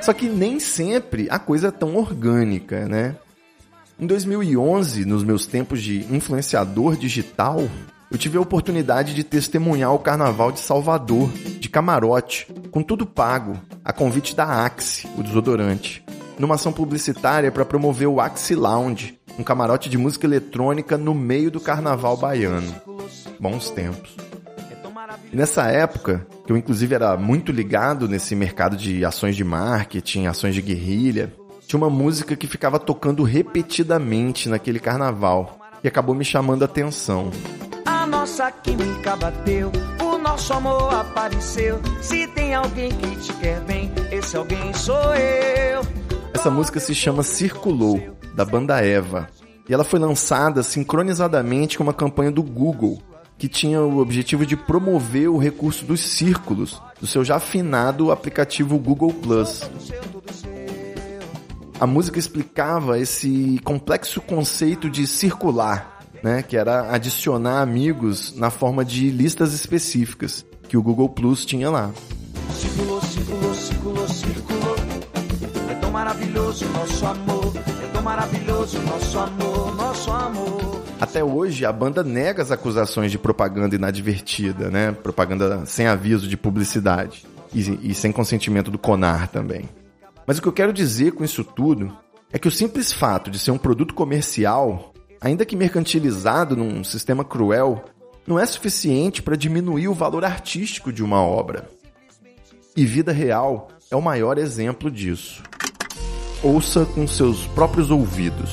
Só 0.00 0.14
que 0.14 0.30
nem 0.30 0.58
sempre 0.58 1.28
a 1.30 1.38
coisa 1.38 1.68
é 1.68 1.70
tão 1.70 1.94
orgânica, 1.94 2.88
né? 2.88 3.16
Em 3.98 4.06
2011, 4.06 5.04
nos 5.04 5.22
meus 5.22 5.46
tempos 5.46 5.82
de 5.82 6.06
influenciador 6.10 6.96
digital, 6.96 7.68
eu 8.10 8.18
tive 8.18 8.36
a 8.36 8.40
oportunidade 8.40 9.14
de 9.14 9.22
testemunhar 9.22 9.94
o 9.94 9.98
Carnaval 9.98 10.50
de 10.50 10.58
Salvador, 10.58 11.30
de 11.60 11.68
camarote, 11.68 12.48
com 12.72 12.82
tudo 12.82 13.06
pago, 13.06 13.56
a 13.84 13.92
convite 13.92 14.34
da 14.34 14.64
Axe, 14.64 15.06
o 15.16 15.22
desodorante, 15.22 16.04
numa 16.36 16.56
ação 16.56 16.72
publicitária 16.72 17.52
para 17.52 17.64
promover 17.64 18.08
o 18.08 18.20
Axe 18.20 18.56
Lounge, 18.56 19.16
um 19.38 19.44
camarote 19.44 19.88
de 19.88 19.96
música 19.96 20.26
eletrônica 20.26 20.98
no 20.98 21.14
meio 21.14 21.52
do 21.52 21.60
Carnaval 21.60 22.16
baiano. 22.16 22.74
Bons 23.38 23.70
tempos. 23.70 24.16
E 25.32 25.36
nessa 25.36 25.68
época, 25.68 26.26
que 26.44 26.52
eu 26.52 26.56
inclusive 26.56 26.92
era 26.92 27.16
muito 27.16 27.52
ligado 27.52 28.08
nesse 28.08 28.34
mercado 28.34 28.76
de 28.76 29.04
ações 29.04 29.36
de 29.36 29.44
marketing, 29.44 30.26
ações 30.26 30.56
de 30.56 30.60
guerrilha, 30.60 31.32
tinha 31.64 31.78
uma 31.78 31.88
música 31.88 32.34
que 32.34 32.48
ficava 32.48 32.80
tocando 32.80 33.22
repetidamente 33.22 34.48
naquele 34.48 34.80
carnaval 34.80 35.60
e 35.84 35.86
acabou 35.86 36.14
me 36.14 36.24
chamando 36.24 36.62
a 36.62 36.64
atenção 36.64 37.30
nossa 38.20 38.52
química 38.52 39.16
bateu, 39.16 39.72
o 39.98 40.18
nosso 40.18 40.52
amor 40.52 40.92
apareceu. 40.92 41.80
Se 42.02 42.26
tem 42.26 42.54
alguém 42.54 42.90
que 42.90 43.16
te 43.16 43.32
quer 43.32 43.60
bem, 43.62 43.90
esse 44.12 44.36
alguém 44.36 44.74
sou 44.74 45.14
eu. 45.14 45.80
Essa 46.34 46.50
música 46.50 46.78
se 46.78 46.94
chama 46.94 47.22
Circulou, 47.22 48.14
da 48.34 48.44
banda 48.44 48.78
Eva. 48.84 49.26
E 49.66 49.72
ela 49.72 49.84
foi 49.84 49.98
lançada 49.98 50.62
sincronizadamente 50.62 51.78
com 51.78 51.82
uma 51.82 51.94
campanha 51.94 52.30
do 52.30 52.42
Google, 52.42 53.00
que 53.38 53.48
tinha 53.48 53.80
o 53.80 54.00
objetivo 54.00 54.44
de 54.44 54.54
promover 54.54 55.30
o 55.30 55.38
recurso 55.38 55.86
dos 55.86 56.00
círculos 56.00 56.78
do 57.00 57.06
seu 57.06 57.24
já 57.24 57.36
afinado 57.36 58.12
aplicativo 58.12 58.78
Google 58.78 59.14
Plus. 59.14 59.62
A 61.80 61.86
música 61.86 62.18
explicava 62.18 62.98
esse 62.98 63.58
complexo 63.64 64.20
conceito 64.20 64.90
de 64.90 65.06
circular, 65.06 65.99
né, 66.22 66.42
que 66.42 66.56
era 66.56 66.92
adicionar 66.92 67.60
amigos 67.60 68.34
na 68.36 68.50
forma 68.50 68.84
de 68.84 69.10
listas 69.10 69.52
específicas 69.52 70.44
que 70.68 70.76
o 70.76 70.82
Google 70.82 71.08
Plus 71.08 71.44
tinha 71.44 71.70
lá. 71.70 71.90
Circulou, 72.52 73.00
circulou, 73.02 73.54
circulou, 73.54 74.08
circulou. 74.08 74.76
É 75.70 75.74
tão 75.74 75.90
maravilhoso 75.90 76.66
nosso 76.66 77.06
amor, 77.06 77.52
é 77.56 77.86
tão 77.92 78.02
maravilhoso 78.02 78.78
nosso 78.82 79.18
amor, 79.18 79.76
nosso 79.76 80.10
amor. 80.12 80.82
Até 81.00 81.24
hoje, 81.24 81.64
a 81.64 81.72
banda 81.72 82.04
nega 82.04 82.42
as 82.42 82.52
acusações 82.52 83.10
de 83.10 83.18
propaganda 83.18 83.74
inadvertida, 83.74 84.70
né? 84.70 84.92
Propaganda 84.92 85.64
sem 85.64 85.86
aviso 85.86 86.28
de 86.28 86.36
publicidade. 86.36 87.26
E, 87.52 87.90
e 87.90 87.94
sem 87.94 88.12
consentimento 88.12 88.70
do 88.70 88.78
CONAR 88.78 89.26
também. 89.26 89.68
Mas 90.24 90.38
o 90.38 90.42
que 90.42 90.46
eu 90.46 90.52
quero 90.52 90.72
dizer 90.72 91.10
com 91.12 91.24
isso 91.24 91.42
tudo 91.42 91.92
é 92.32 92.38
que 92.38 92.46
o 92.46 92.50
simples 92.50 92.92
fato 92.92 93.28
de 93.28 93.40
ser 93.40 93.50
um 93.50 93.58
produto 93.58 93.92
comercial 93.92 94.89
ainda 95.20 95.44
que 95.44 95.54
mercantilizado 95.54 96.56
num 96.56 96.82
sistema 96.82 97.24
cruel, 97.24 97.84
não 98.26 98.38
é 98.38 98.46
suficiente 98.46 99.22
para 99.22 99.36
diminuir 99.36 99.88
o 99.88 99.94
valor 99.94 100.24
artístico 100.24 100.92
de 100.92 101.02
uma 101.02 101.22
obra. 101.22 101.68
E 102.76 102.86
Vida 102.86 103.12
Real 103.12 103.68
é 103.90 103.96
o 103.96 104.02
maior 104.02 104.38
exemplo 104.38 104.90
disso. 104.90 105.42
Ouça 106.42 106.86
com 106.86 107.06
seus 107.06 107.46
próprios 107.48 107.90
ouvidos. 107.90 108.50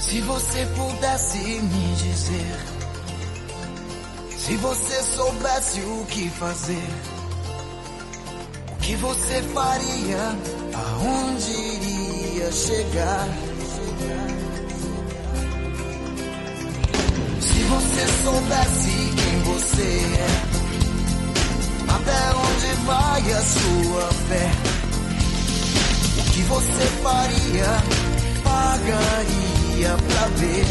Se 0.00 0.20
você 0.22 0.66
pudesse 0.76 1.38
me 1.38 1.94
dizer, 1.94 2.56
se 4.36 4.56
você 4.56 5.02
soubesse 5.04 5.80
o 5.80 6.04
que 6.06 6.28
fazer 6.28 7.19
que 8.90 8.96
você 8.96 9.40
faria? 9.54 10.36
Aonde 10.74 11.50
iria 11.52 12.50
chegar? 12.50 13.28
Se 17.40 17.62
você 17.62 18.06
soubesse 18.24 18.90
quem 19.14 19.38
você 19.44 19.90
é, 20.18 20.30
até 21.88 22.20
onde 22.36 22.66
vai 22.84 23.32
a 23.32 23.42
sua 23.42 24.08
fé? 24.26 24.50
O 26.18 26.32
que 26.32 26.42
você 26.42 26.86
faria? 27.00 27.66
Pagaria 28.42 29.96
pra 30.08 30.26
ver. 30.36 30.66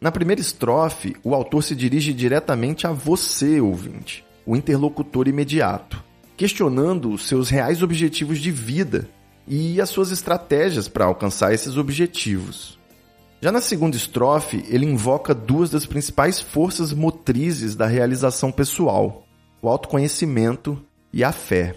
Na 0.00 0.10
primeira 0.10 0.40
estrofe, 0.40 1.14
o 1.22 1.32
autor 1.32 1.62
se 1.62 1.76
dirige 1.76 2.12
diretamente 2.12 2.88
a 2.88 2.90
você, 2.90 3.60
ouvinte 3.60 4.31
o 4.46 4.56
interlocutor 4.56 5.28
imediato, 5.28 6.02
questionando 6.36 7.10
os 7.12 7.26
seus 7.26 7.48
reais 7.48 7.82
objetivos 7.82 8.38
de 8.38 8.50
vida 8.50 9.08
e 9.46 9.80
as 9.80 9.90
suas 9.90 10.10
estratégias 10.10 10.88
para 10.88 11.04
alcançar 11.04 11.52
esses 11.52 11.76
objetivos. 11.76 12.78
Já 13.40 13.50
na 13.50 13.60
segunda 13.60 13.96
estrofe, 13.96 14.64
ele 14.68 14.86
invoca 14.86 15.34
duas 15.34 15.68
das 15.68 15.84
principais 15.84 16.40
forças 16.40 16.92
motrizes 16.92 17.74
da 17.74 17.86
realização 17.86 18.52
pessoal: 18.52 19.24
o 19.60 19.68
autoconhecimento 19.68 20.80
e 21.12 21.24
a 21.24 21.32
fé. 21.32 21.74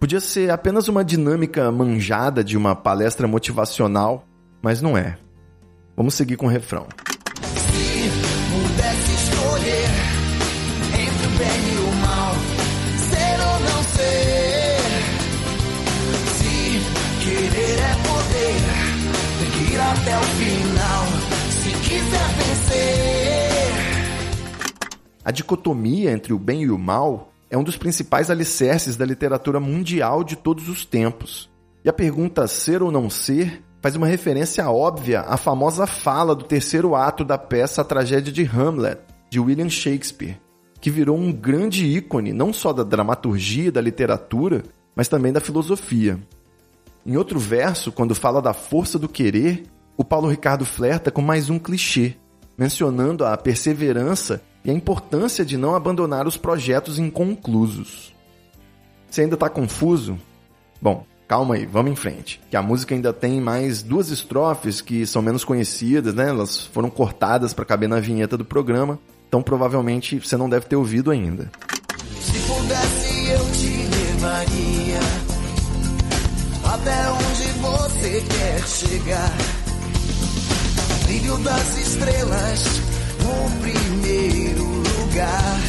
Podia 0.00 0.20
ser 0.20 0.50
apenas 0.50 0.88
uma 0.88 1.04
dinâmica 1.04 1.70
manjada 1.70 2.42
de 2.42 2.56
uma 2.56 2.74
palestra 2.74 3.28
motivacional, 3.28 4.24
mas 4.60 4.80
não 4.80 4.96
é. 4.96 5.18
Vamos 5.96 6.14
seguir 6.14 6.36
com 6.36 6.46
o 6.46 6.48
refrão. 6.48 6.86
Dicotomia 25.32 26.12
entre 26.12 26.32
o 26.32 26.38
bem 26.38 26.62
e 26.62 26.70
o 26.70 26.78
mal 26.78 27.32
é 27.50 27.58
um 27.58 27.64
dos 27.64 27.76
principais 27.76 28.30
alicerces 28.30 28.96
da 28.96 29.04
literatura 29.04 29.58
mundial 29.58 30.22
de 30.24 30.36
todos 30.36 30.68
os 30.68 30.86
tempos. 30.86 31.50
E 31.84 31.88
a 31.88 31.92
pergunta 31.92 32.46
ser 32.46 32.82
ou 32.82 32.90
não 32.92 33.10
ser 33.10 33.62
faz 33.82 33.96
uma 33.96 34.06
referência 34.06 34.70
óbvia 34.70 35.22
à 35.22 35.36
famosa 35.36 35.86
fala 35.86 36.34
do 36.34 36.44
terceiro 36.44 36.94
ato 36.94 37.24
da 37.24 37.36
peça 37.36 37.82
A 37.82 37.84
Tragédia 37.84 38.32
de 38.32 38.44
Hamlet, 38.44 39.00
de 39.28 39.40
William 39.40 39.68
Shakespeare, 39.68 40.40
que 40.80 40.90
virou 40.90 41.18
um 41.18 41.32
grande 41.32 41.84
ícone 41.84 42.32
não 42.32 42.52
só 42.52 42.72
da 42.72 42.84
dramaturgia 42.84 43.66
e 43.66 43.70
da 43.70 43.80
literatura, 43.80 44.62
mas 44.94 45.08
também 45.08 45.32
da 45.32 45.40
filosofia. 45.40 46.18
Em 47.04 47.16
outro 47.16 47.38
verso, 47.38 47.90
quando 47.90 48.14
fala 48.14 48.40
da 48.40 48.52
força 48.52 48.98
do 48.98 49.08
querer, 49.08 49.64
o 49.96 50.04
Paulo 50.04 50.28
Ricardo 50.28 50.64
flerta 50.64 51.10
com 51.10 51.20
mais 51.20 51.50
um 51.50 51.58
clichê, 51.58 52.14
mencionando 52.56 53.24
a 53.24 53.36
perseverança 53.36 54.40
e 54.64 54.70
a 54.70 54.74
importância 54.74 55.44
de 55.44 55.56
não 55.56 55.74
abandonar 55.74 56.26
os 56.26 56.36
projetos 56.36 56.98
inconclusos. 56.98 58.14
Você 59.10 59.22
ainda 59.22 59.34
está 59.34 59.48
confuso? 59.48 60.18
Bom, 60.80 61.04
calma 61.28 61.56
aí, 61.56 61.66
vamos 61.66 61.92
em 61.92 61.96
frente. 61.96 62.40
Que 62.50 62.56
a 62.56 62.62
música 62.62 62.94
ainda 62.94 63.12
tem 63.12 63.40
mais 63.40 63.82
duas 63.82 64.10
estrofes 64.10 64.80
que 64.80 65.06
são 65.06 65.20
menos 65.20 65.44
conhecidas, 65.44 66.14
né? 66.14 66.28
Elas 66.28 66.64
foram 66.66 66.88
cortadas 66.88 67.52
para 67.52 67.64
caber 67.64 67.88
na 67.88 68.00
vinheta 68.00 68.36
do 68.36 68.44
programa, 68.44 68.98
então 69.28 69.42
provavelmente 69.42 70.18
você 70.18 70.36
não 70.36 70.48
deve 70.48 70.66
ter 70.66 70.76
ouvido 70.76 71.10
ainda. 71.10 71.50
Se 72.20 72.38
pudesse 72.46 73.28
eu 73.30 73.50
te 73.52 73.96
levaria 73.96 75.00
até 76.64 77.10
onde 77.12 77.48
você 77.60 78.24
quer 78.28 78.66
chegar 78.66 79.32
brilho 81.12 81.36
das 81.38 81.76
estrelas 81.76 82.64
no 83.22 83.60
primeiro 83.60 84.11
lugar. 85.12 85.60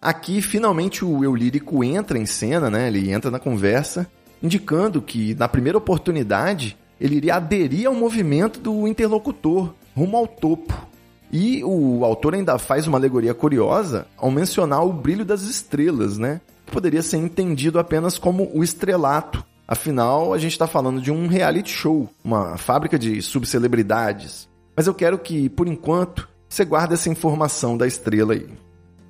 Aqui, 0.00 0.42
finalmente, 0.42 1.04
o 1.04 1.24
eu 1.24 1.34
lírico 1.34 1.82
entra 1.82 2.18
em 2.18 2.26
cena, 2.26 2.70
né? 2.70 2.86
Ele 2.88 3.10
entra 3.10 3.30
na 3.30 3.38
conversa, 3.38 4.06
indicando 4.42 5.02
que, 5.02 5.34
na 5.34 5.48
primeira 5.48 5.78
oportunidade, 5.78 6.76
ele 7.00 7.16
iria 7.16 7.36
aderir 7.36 7.86
ao 7.86 7.94
movimento 7.94 8.60
do 8.60 8.86
interlocutor, 8.86 9.74
rumo 9.96 10.16
ao 10.16 10.26
topo. 10.26 10.86
E 11.32 11.64
o 11.64 12.04
autor 12.04 12.34
ainda 12.34 12.56
faz 12.58 12.86
uma 12.86 12.98
alegoria 12.98 13.34
curiosa 13.34 14.06
ao 14.16 14.30
mencionar 14.30 14.84
o 14.84 14.92
brilho 14.92 15.24
das 15.24 15.42
estrelas, 15.42 16.18
né? 16.18 16.40
Que 16.64 16.72
poderia 16.72 17.02
ser 17.02 17.16
entendido 17.16 17.78
apenas 17.78 18.18
como 18.18 18.50
o 18.54 18.62
estrelato, 18.62 19.44
Afinal, 19.68 20.32
a 20.32 20.38
gente 20.38 20.52
está 20.52 20.68
falando 20.68 21.00
de 21.00 21.10
um 21.10 21.26
reality 21.26 21.72
show, 21.72 22.08
uma 22.22 22.56
fábrica 22.56 22.96
de 22.96 23.20
subcelebridades. 23.20 24.48
Mas 24.76 24.86
eu 24.86 24.94
quero 24.94 25.18
que, 25.18 25.48
por 25.48 25.66
enquanto, 25.66 26.28
você 26.48 26.64
guarde 26.64 26.94
essa 26.94 27.08
informação 27.08 27.76
da 27.76 27.86
estrela 27.86 28.32
aí. 28.32 28.48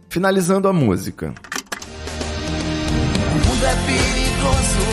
Finalizando 0.09 0.68
a 0.68 0.72
música. 0.72 1.35
O 3.31 3.49
mundo 3.49 3.64
é 3.64 3.77
perigoso 3.87 4.87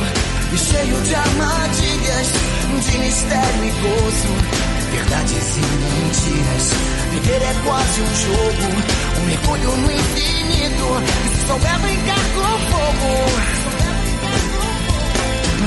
e 0.53 0.57
cheio 0.57 1.01
de 1.01 1.15
armadilhas, 1.15 2.27
de 2.91 2.97
mistério 2.99 3.63
e 3.63 3.71
gozo, 3.71 4.33
verdades 4.91 5.57
e 5.57 5.61
mentiras. 5.61 6.71
Viver 7.11 7.41
é 7.41 7.53
quase 7.63 8.01
um 8.01 8.15
jogo, 8.15 8.67
um 9.19 9.25
mergulho 9.25 9.77
no 9.77 9.91
infinito. 9.91 10.87
E 11.25 11.29
se 11.29 11.47
souber 11.47 11.79
brincar 11.79 12.23
com 12.35 12.59
fogo, 12.71 13.11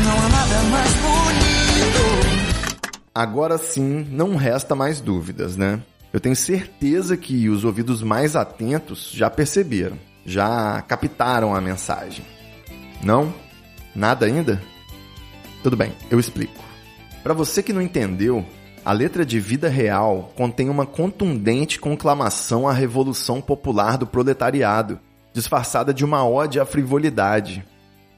não 0.05 0.17
há 0.19 0.29
nada 0.29 0.63
mais 0.71 0.93
bonito. 0.95 2.05
Agora 3.15 3.57
sim, 3.59 4.07
não 4.11 4.37
resta 4.37 4.75
mais 4.75 5.01
dúvidas, 5.01 5.57
né? 5.57 5.81
Eu 6.13 6.21
tenho 6.21 6.37
certeza 6.37 7.17
que 7.17 7.49
os 7.49 7.65
ouvidos 7.65 8.03
mais 8.03 8.37
atentos 8.37 9.11
já 9.13 9.29
perceberam, 9.29 9.99
já 10.25 10.83
captaram 10.83 11.55
a 11.55 11.61
mensagem. 11.61 12.25
Não? 13.03 13.33
Nada 13.95 14.27
ainda? 14.27 14.63
Tudo 15.63 15.77
bem, 15.77 15.93
eu 16.11 16.19
explico. 16.19 16.65
Para 17.23 17.35
você 17.35 17.63
que 17.63 17.73
não 17.73 17.83
entendeu, 17.83 18.45
a 18.85 18.93
letra 18.93 19.27
de 19.27 19.41
Vida 19.41 19.69
Real 19.69 20.33
contém 20.37 20.69
uma 20.69 20.87
contundente 20.87 21.81
conclamação 21.81 22.69
à 22.69 22.73
revolução 22.73 23.41
popular 23.41 23.99
do 23.99 24.07
proletariado, 24.07 25.01
disfarçada 25.33 25.93
de 25.93 26.05
uma 26.05 26.25
ode 26.25 26.61
à 26.61 26.65
frivolidade. 26.65 27.67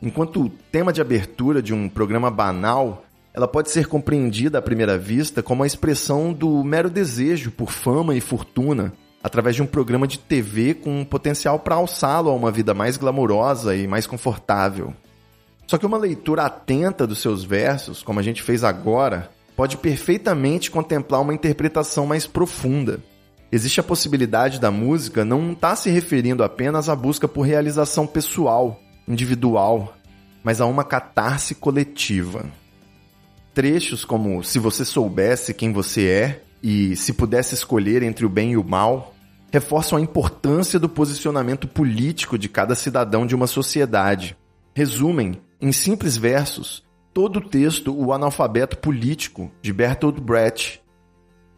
Enquanto 0.02 0.42
o 0.42 0.50
tema 0.50 0.92
de 0.92 1.00
abertura 1.00 1.62
de 1.62 1.72
um 1.72 1.88
programa 1.88 2.30
banal, 2.30 3.04
ela 3.38 3.46
pode 3.46 3.70
ser 3.70 3.86
compreendida 3.86 4.58
à 4.58 4.62
primeira 4.62 4.98
vista 4.98 5.44
como 5.44 5.62
a 5.62 5.66
expressão 5.66 6.32
do 6.32 6.64
mero 6.64 6.90
desejo 6.90 7.52
por 7.52 7.70
fama 7.70 8.16
e 8.16 8.20
fortuna, 8.20 8.92
através 9.22 9.54
de 9.54 9.62
um 9.62 9.66
programa 9.66 10.08
de 10.08 10.18
TV 10.18 10.74
com 10.74 11.02
um 11.02 11.04
potencial 11.04 11.60
para 11.60 11.76
alçá-lo 11.76 12.30
a 12.30 12.34
uma 12.34 12.50
vida 12.50 12.74
mais 12.74 12.96
glamourosa 12.96 13.76
e 13.76 13.86
mais 13.86 14.08
confortável. 14.08 14.92
Só 15.68 15.78
que 15.78 15.86
uma 15.86 15.96
leitura 15.96 16.46
atenta 16.46 17.06
dos 17.06 17.20
seus 17.20 17.44
versos, 17.44 18.02
como 18.02 18.18
a 18.18 18.24
gente 18.24 18.42
fez 18.42 18.64
agora, 18.64 19.30
pode 19.54 19.76
perfeitamente 19.76 20.68
contemplar 20.68 21.20
uma 21.20 21.32
interpretação 21.32 22.06
mais 22.06 22.26
profunda. 22.26 22.98
Existe 23.52 23.78
a 23.78 23.84
possibilidade 23.84 24.58
da 24.58 24.72
música 24.72 25.24
não 25.24 25.52
estar 25.52 25.70
tá 25.70 25.76
se 25.76 25.90
referindo 25.90 26.42
apenas 26.42 26.88
à 26.88 26.96
busca 26.96 27.28
por 27.28 27.42
realização 27.42 28.04
pessoal, 28.04 28.80
individual, 29.06 29.94
mas 30.42 30.60
a 30.60 30.66
uma 30.66 30.82
catarse 30.82 31.54
coletiva. 31.54 32.44
Trechos 33.58 34.04
como 34.04 34.44
Se 34.44 34.60
você 34.60 34.84
soubesse 34.84 35.52
quem 35.52 35.72
você 35.72 36.06
é 36.06 36.42
e 36.62 36.94
Se 36.94 37.12
pudesse 37.12 37.56
escolher 37.56 38.04
entre 38.04 38.24
o 38.24 38.28
bem 38.28 38.52
e 38.52 38.56
o 38.56 38.62
mal 38.62 39.12
reforçam 39.50 39.98
a 39.98 40.00
importância 40.00 40.78
do 40.78 40.88
posicionamento 40.88 41.66
político 41.66 42.38
de 42.38 42.48
cada 42.48 42.76
cidadão 42.76 43.26
de 43.26 43.34
uma 43.34 43.48
sociedade. 43.48 44.36
Resumem, 44.72 45.40
em 45.60 45.72
simples 45.72 46.16
versos, 46.16 46.84
todo 47.12 47.38
o 47.40 47.48
texto 47.48 47.92
O 47.92 48.12
Analfabeto 48.12 48.78
Político, 48.78 49.50
de 49.60 49.72
Bertolt 49.72 50.20
Brecht. 50.20 50.80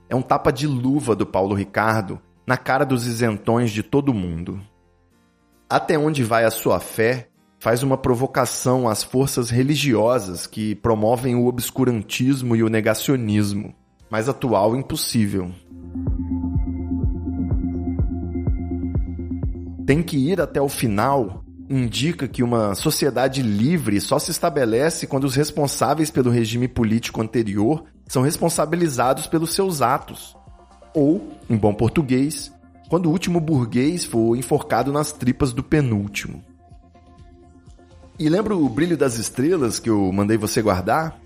É 0.08 0.16
um 0.16 0.22
tapa 0.22 0.50
de 0.50 0.66
luva 0.66 1.14
do 1.14 1.26
Paulo 1.26 1.54
Ricardo 1.54 2.18
na 2.46 2.56
cara 2.56 2.86
dos 2.86 3.06
isentões 3.06 3.70
de 3.70 3.82
todo 3.82 4.14
mundo. 4.14 4.58
Até 5.68 5.98
onde 5.98 6.24
vai 6.24 6.46
a 6.46 6.50
sua 6.50 6.80
fé 6.80 7.28
faz 7.60 7.82
uma 7.82 7.98
provocação 7.98 8.88
às 8.88 9.04
forças 9.04 9.50
religiosas 9.50 10.46
que 10.46 10.74
promovem 10.74 11.34
o 11.34 11.46
obscurantismo 11.46 12.56
e 12.56 12.62
o 12.62 12.70
negacionismo, 12.70 13.74
mais 14.10 14.28
atual 14.28 14.74
impossível. 14.74 15.52
Tem 19.86 20.02
que 20.02 20.16
ir 20.16 20.40
até 20.40 20.60
o 20.60 20.68
final 20.68 21.44
indica 21.68 22.26
que 22.26 22.42
uma 22.42 22.74
sociedade 22.74 23.42
livre 23.42 24.00
só 24.00 24.18
se 24.18 24.32
estabelece 24.32 25.06
quando 25.06 25.22
os 25.24 25.36
responsáveis 25.36 26.10
pelo 26.10 26.28
regime 26.28 26.66
político 26.66 27.22
anterior 27.22 27.84
são 28.08 28.22
responsabilizados 28.22 29.28
pelos 29.28 29.54
seus 29.54 29.80
atos. 29.80 30.36
Ou, 30.92 31.30
em 31.48 31.56
bom 31.56 31.72
português, 31.72 32.52
quando 32.88 33.06
o 33.06 33.10
último 33.12 33.38
burguês 33.38 34.04
for 34.04 34.34
enforcado 34.34 34.92
nas 34.92 35.12
tripas 35.12 35.52
do 35.52 35.62
penúltimo. 35.62 36.49
E 38.20 38.28
lembra 38.28 38.54
o 38.54 38.68
brilho 38.68 38.98
das 38.98 39.16
estrelas 39.16 39.78
que 39.78 39.88
eu 39.88 40.12
mandei 40.12 40.36
você 40.36 40.60
guardar? 40.60 41.18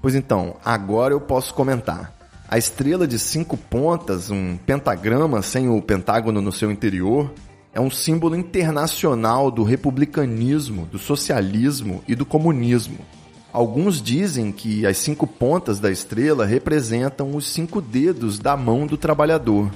Pois 0.00 0.14
então, 0.14 0.54
agora 0.64 1.12
eu 1.12 1.20
posso 1.20 1.52
comentar. 1.52 2.16
A 2.48 2.56
estrela 2.56 3.08
de 3.08 3.18
cinco 3.18 3.56
pontas, 3.56 4.30
um 4.30 4.56
pentagrama 4.56 5.42
sem 5.42 5.68
o 5.68 5.82
pentágono 5.82 6.40
no 6.40 6.52
seu 6.52 6.70
interior, 6.70 7.34
é 7.72 7.80
um 7.80 7.90
símbolo 7.90 8.36
internacional 8.36 9.50
do 9.50 9.64
republicanismo, 9.64 10.86
do 10.86 10.96
socialismo 10.96 12.04
e 12.06 12.14
do 12.14 12.24
comunismo. 12.24 12.98
Alguns 13.52 14.00
dizem 14.00 14.52
que 14.52 14.86
as 14.86 14.96
cinco 14.96 15.26
pontas 15.26 15.80
da 15.80 15.90
estrela 15.90 16.46
representam 16.46 17.34
os 17.34 17.48
cinco 17.48 17.80
dedos 17.80 18.38
da 18.38 18.56
mão 18.56 18.86
do 18.86 18.96
trabalhador. 18.96 19.68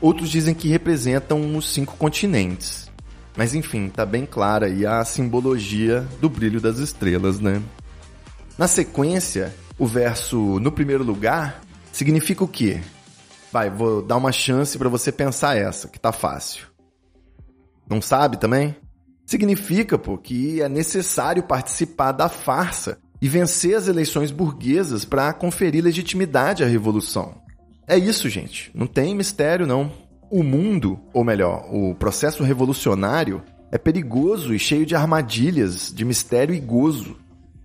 Outros 0.00 0.30
dizem 0.30 0.54
que 0.54 0.68
representam 0.68 1.54
os 1.58 1.68
cinco 1.68 1.94
continentes. 1.98 2.85
Mas 3.36 3.54
enfim, 3.54 3.88
tá 3.88 4.06
bem 4.06 4.24
clara 4.24 4.66
aí 4.66 4.86
a 4.86 5.04
simbologia 5.04 6.06
do 6.20 6.28
brilho 6.28 6.60
das 6.60 6.78
estrelas, 6.78 7.38
né? 7.38 7.62
Na 8.56 8.66
sequência, 8.66 9.54
o 9.78 9.86
verso 9.86 10.58
no 10.58 10.72
primeiro 10.72 11.04
lugar 11.04 11.60
significa 11.92 12.42
o 12.42 12.48
quê? 12.48 12.80
Vai, 13.52 13.68
vou 13.68 14.00
dar 14.00 14.16
uma 14.16 14.32
chance 14.32 14.78
para 14.78 14.88
você 14.88 15.12
pensar 15.12 15.56
essa, 15.56 15.88
que 15.88 16.00
tá 16.00 16.12
fácil. 16.12 16.66
Não 17.88 18.00
sabe 18.00 18.38
também? 18.38 18.74
Significa, 19.26 19.98
pô, 19.98 20.16
que 20.16 20.62
é 20.62 20.68
necessário 20.68 21.42
participar 21.42 22.12
da 22.12 22.28
farsa 22.28 22.98
e 23.20 23.28
vencer 23.28 23.76
as 23.76 23.88
eleições 23.88 24.30
burguesas 24.30 25.04
para 25.04 25.32
conferir 25.32 25.84
legitimidade 25.84 26.64
à 26.64 26.66
revolução. 26.66 27.34
É 27.86 27.96
isso, 27.96 28.28
gente. 28.28 28.70
Não 28.74 28.86
tem 28.86 29.14
mistério, 29.14 29.66
não. 29.66 29.92
O 30.30 30.42
mundo, 30.42 30.98
ou 31.12 31.22
melhor, 31.22 31.68
o 31.72 31.94
processo 31.94 32.42
revolucionário, 32.42 33.42
é 33.70 33.78
perigoso 33.78 34.54
e 34.54 34.58
cheio 34.58 34.86
de 34.86 34.94
armadilhas, 34.94 35.92
de 35.94 36.04
mistério 36.04 36.54
e 36.54 36.60
gozo. 36.60 37.16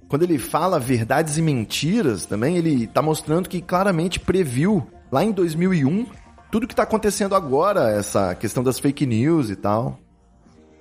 Quando 0.07 0.23
ele 0.23 0.37
fala 0.37 0.79
verdades 0.79 1.37
e 1.37 1.41
mentiras, 1.41 2.25
também 2.25 2.57
ele 2.57 2.83
está 2.83 3.01
mostrando 3.01 3.47
que 3.47 3.61
claramente 3.61 4.19
previu, 4.19 4.85
lá 5.11 5.23
em 5.23 5.31
2001, 5.31 6.05
tudo 6.51 6.67
que 6.67 6.73
está 6.73 6.83
acontecendo 6.83 7.33
agora, 7.33 7.89
essa 7.89 8.35
questão 8.35 8.61
das 8.61 8.77
fake 8.77 9.05
news 9.05 9.49
e 9.49 9.55
tal. 9.55 9.97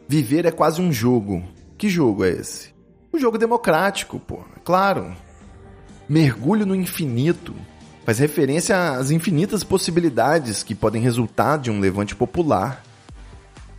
Viver 0.09 0.45
é 0.45 0.51
quase 0.51 0.83
um 0.83 0.93
jogo. 0.93 1.45
Que 1.79 1.89
jogo 1.89 2.25
é 2.25 2.31
esse? 2.31 2.75
Um 3.15 3.19
jogo 3.19 3.39
democrático, 3.39 4.19
pô. 4.19 4.41
Claro. 4.65 5.15
Mergulho 6.09 6.67
no 6.67 6.75
infinito. 6.75 7.55
Faz 8.05 8.19
referência 8.19 8.93
às 8.93 9.11
infinitas 9.11 9.63
possibilidades 9.63 10.63
que 10.63 10.75
podem 10.75 11.03
resultar 11.03 11.59
de 11.59 11.71
um 11.71 11.81
levante 11.81 12.15
popular. 12.15 12.83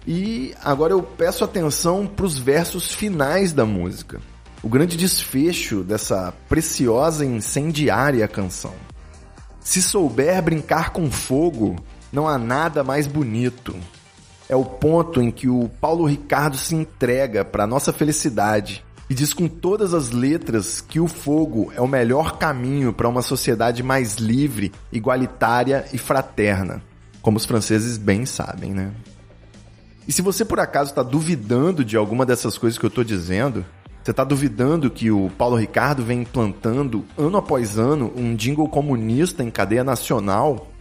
E 0.06 0.54
agora 0.64 0.94
eu 0.94 1.04
peço 1.04 1.44
atenção 1.44 2.08
para 2.08 2.26
os 2.26 2.38
versos 2.38 2.94
finais 2.94 3.54
da 3.54 3.66
música. 3.66 4.22
O 4.64 4.70
grande 4.70 4.96
desfecho 4.96 5.84
dessa 5.84 6.34
preciosa 6.48 7.26
e 7.26 7.30
incendiária 7.30 8.28
canção. 8.28 8.74
Se 9.60 9.82
souber 9.82 10.42
brincar 10.42 10.92
com 10.92 11.12
fogo, 11.12 11.76
não 12.12 12.28
há 12.28 12.38
nada 12.38 12.84
mais 12.84 13.08
bonito 13.08 13.76
é 14.52 14.56
o 14.56 14.66
ponto 14.66 15.22
em 15.22 15.32
que 15.32 15.48
o 15.48 15.70
Paulo 15.80 16.04
Ricardo 16.04 16.58
se 16.58 16.76
entrega 16.76 17.46
para 17.46 17.66
nossa 17.66 17.94
felicidade 17.94 18.84
e 19.12 19.14
diz 19.14 19.34
com 19.34 19.46
todas 19.46 19.94
as 19.94 20.12
letras 20.12 20.80
que 20.80 20.98
o 20.98 21.06
fogo 21.06 21.70
é 21.76 21.82
o 21.82 21.88
melhor 21.88 22.38
caminho 22.38 22.94
para 22.94 23.10
uma 23.10 23.22
sociedade 23.22 23.84
mais 23.84 24.16
livre, 24.16 24.72
igualitária 24.90 25.86
e 25.92 25.98
fraterna, 25.98 26.82
como 27.22 27.36
os 27.36 27.44
franceses 27.44 27.98
bem 27.98 28.26
sabem, 28.26 28.72
né? 28.72 28.94
E 30.08 30.14
se 30.14 30.22
você 30.22 30.46
por 30.46 30.62
acaso 30.62 30.92
está 30.92 31.04
duvidando 31.04 31.84
de 31.84 31.98
alguma 31.98 32.26
dessas 32.26 32.58
coisas 32.58 32.80
que 32.80 32.86
eu 32.86 32.88
estou 32.88 33.04
dizendo, 33.04 33.66
você 34.02 34.12
está 34.12 34.24
duvidando 34.24 34.90
que 34.90 35.12
o 35.12 35.30
Paulo 35.38 35.58
Ricardo 35.58 36.06
vem 36.06 36.22
implantando 36.22 37.04
ano 37.18 37.36
após 37.36 37.78
ano 37.78 38.14
um 38.16 38.34
jingle 38.34 38.70
comunista 38.70 39.44
em 39.44 39.52
cadeia 39.52 39.84
nacional 39.84 40.72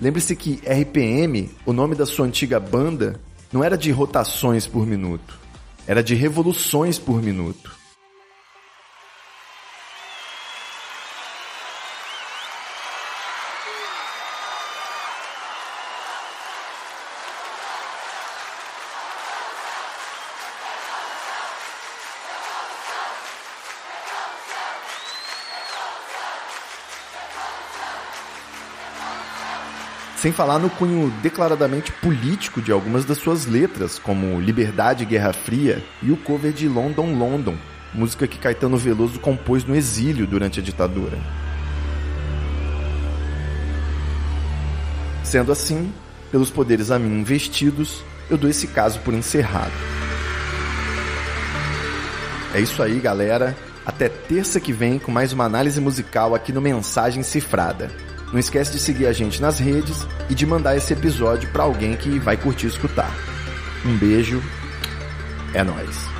Lembre-se 0.00 0.34
que 0.34 0.58
RPM, 0.66 1.50
o 1.66 1.72
nome 1.74 1.94
da 1.94 2.06
sua 2.06 2.24
antiga 2.24 2.58
banda, 2.58 3.20
não 3.52 3.62
era 3.62 3.76
de 3.76 3.90
rotações 3.90 4.66
por 4.66 4.86
minuto, 4.86 5.38
era 5.86 6.02
de 6.02 6.14
revoluções 6.14 6.98
por 6.98 7.22
minuto. 7.22 7.83
Sem 30.24 30.32
falar 30.32 30.58
no 30.58 30.70
cunho 30.70 31.12
declaradamente 31.22 31.92
político 31.92 32.62
de 32.62 32.72
algumas 32.72 33.04
das 33.04 33.18
suas 33.18 33.44
letras, 33.44 33.98
como 33.98 34.40
Liberdade 34.40 35.04
Guerra 35.04 35.34
Fria 35.34 35.84
e 36.02 36.10
o 36.10 36.16
cover 36.16 36.50
de 36.50 36.66
London 36.66 37.12
London, 37.12 37.58
música 37.92 38.26
que 38.26 38.38
Caetano 38.38 38.78
Veloso 38.78 39.20
compôs 39.20 39.66
no 39.66 39.76
exílio 39.76 40.26
durante 40.26 40.60
a 40.60 40.62
ditadura. 40.62 41.18
Sendo 45.22 45.52
assim, 45.52 45.92
pelos 46.32 46.50
poderes 46.50 46.90
a 46.90 46.98
mim 46.98 47.20
investidos, 47.20 48.02
eu 48.30 48.38
dou 48.38 48.48
esse 48.48 48.68
caso 48.68 49.00
por 49.00 49.12
encerrado. 49.12 49.74
É 52.54 52.62
isso 52.62 52.82
aí, 52.82 52.98
galera. 52.98 53.54
Até 53.84 54.08
terça 54.08 54.58
que 54.58 54.72
vem 54.72 54.98
com 54.98 55.12
mais 55.12 55.34
uma 55.34 55.44
análise 55.44 55.82
musical 55.82 56.34
aqui 56.34 56.50
no 56.50 56.62
Mensagem 56.62 57.22
Cifrada. 57.22 58.13
Não 58.34 58.40
esquece 58.40 58.72
de 58.72 58.80
seguir 58.80 59.06
a 59.06 59.12
gente 59.12 59.40
nas 59.40 59.60
redes 59.60 60.04
e 60.28 60.34
de 60.34 60.44
mandar 60.44 60.76
esse 60.76 60.92
episódio 60.92 61.48
para 61.50 61.62
alguém 61.62 61.96
que 61.96 62.18
vai 62.18 62.36
curtir 62.36 62.66
escutar. 62.66 63.14
Um 63.86 63.96
beijo, 63.96 64.42
é 65.52 65.62
nós. 65.62 66.13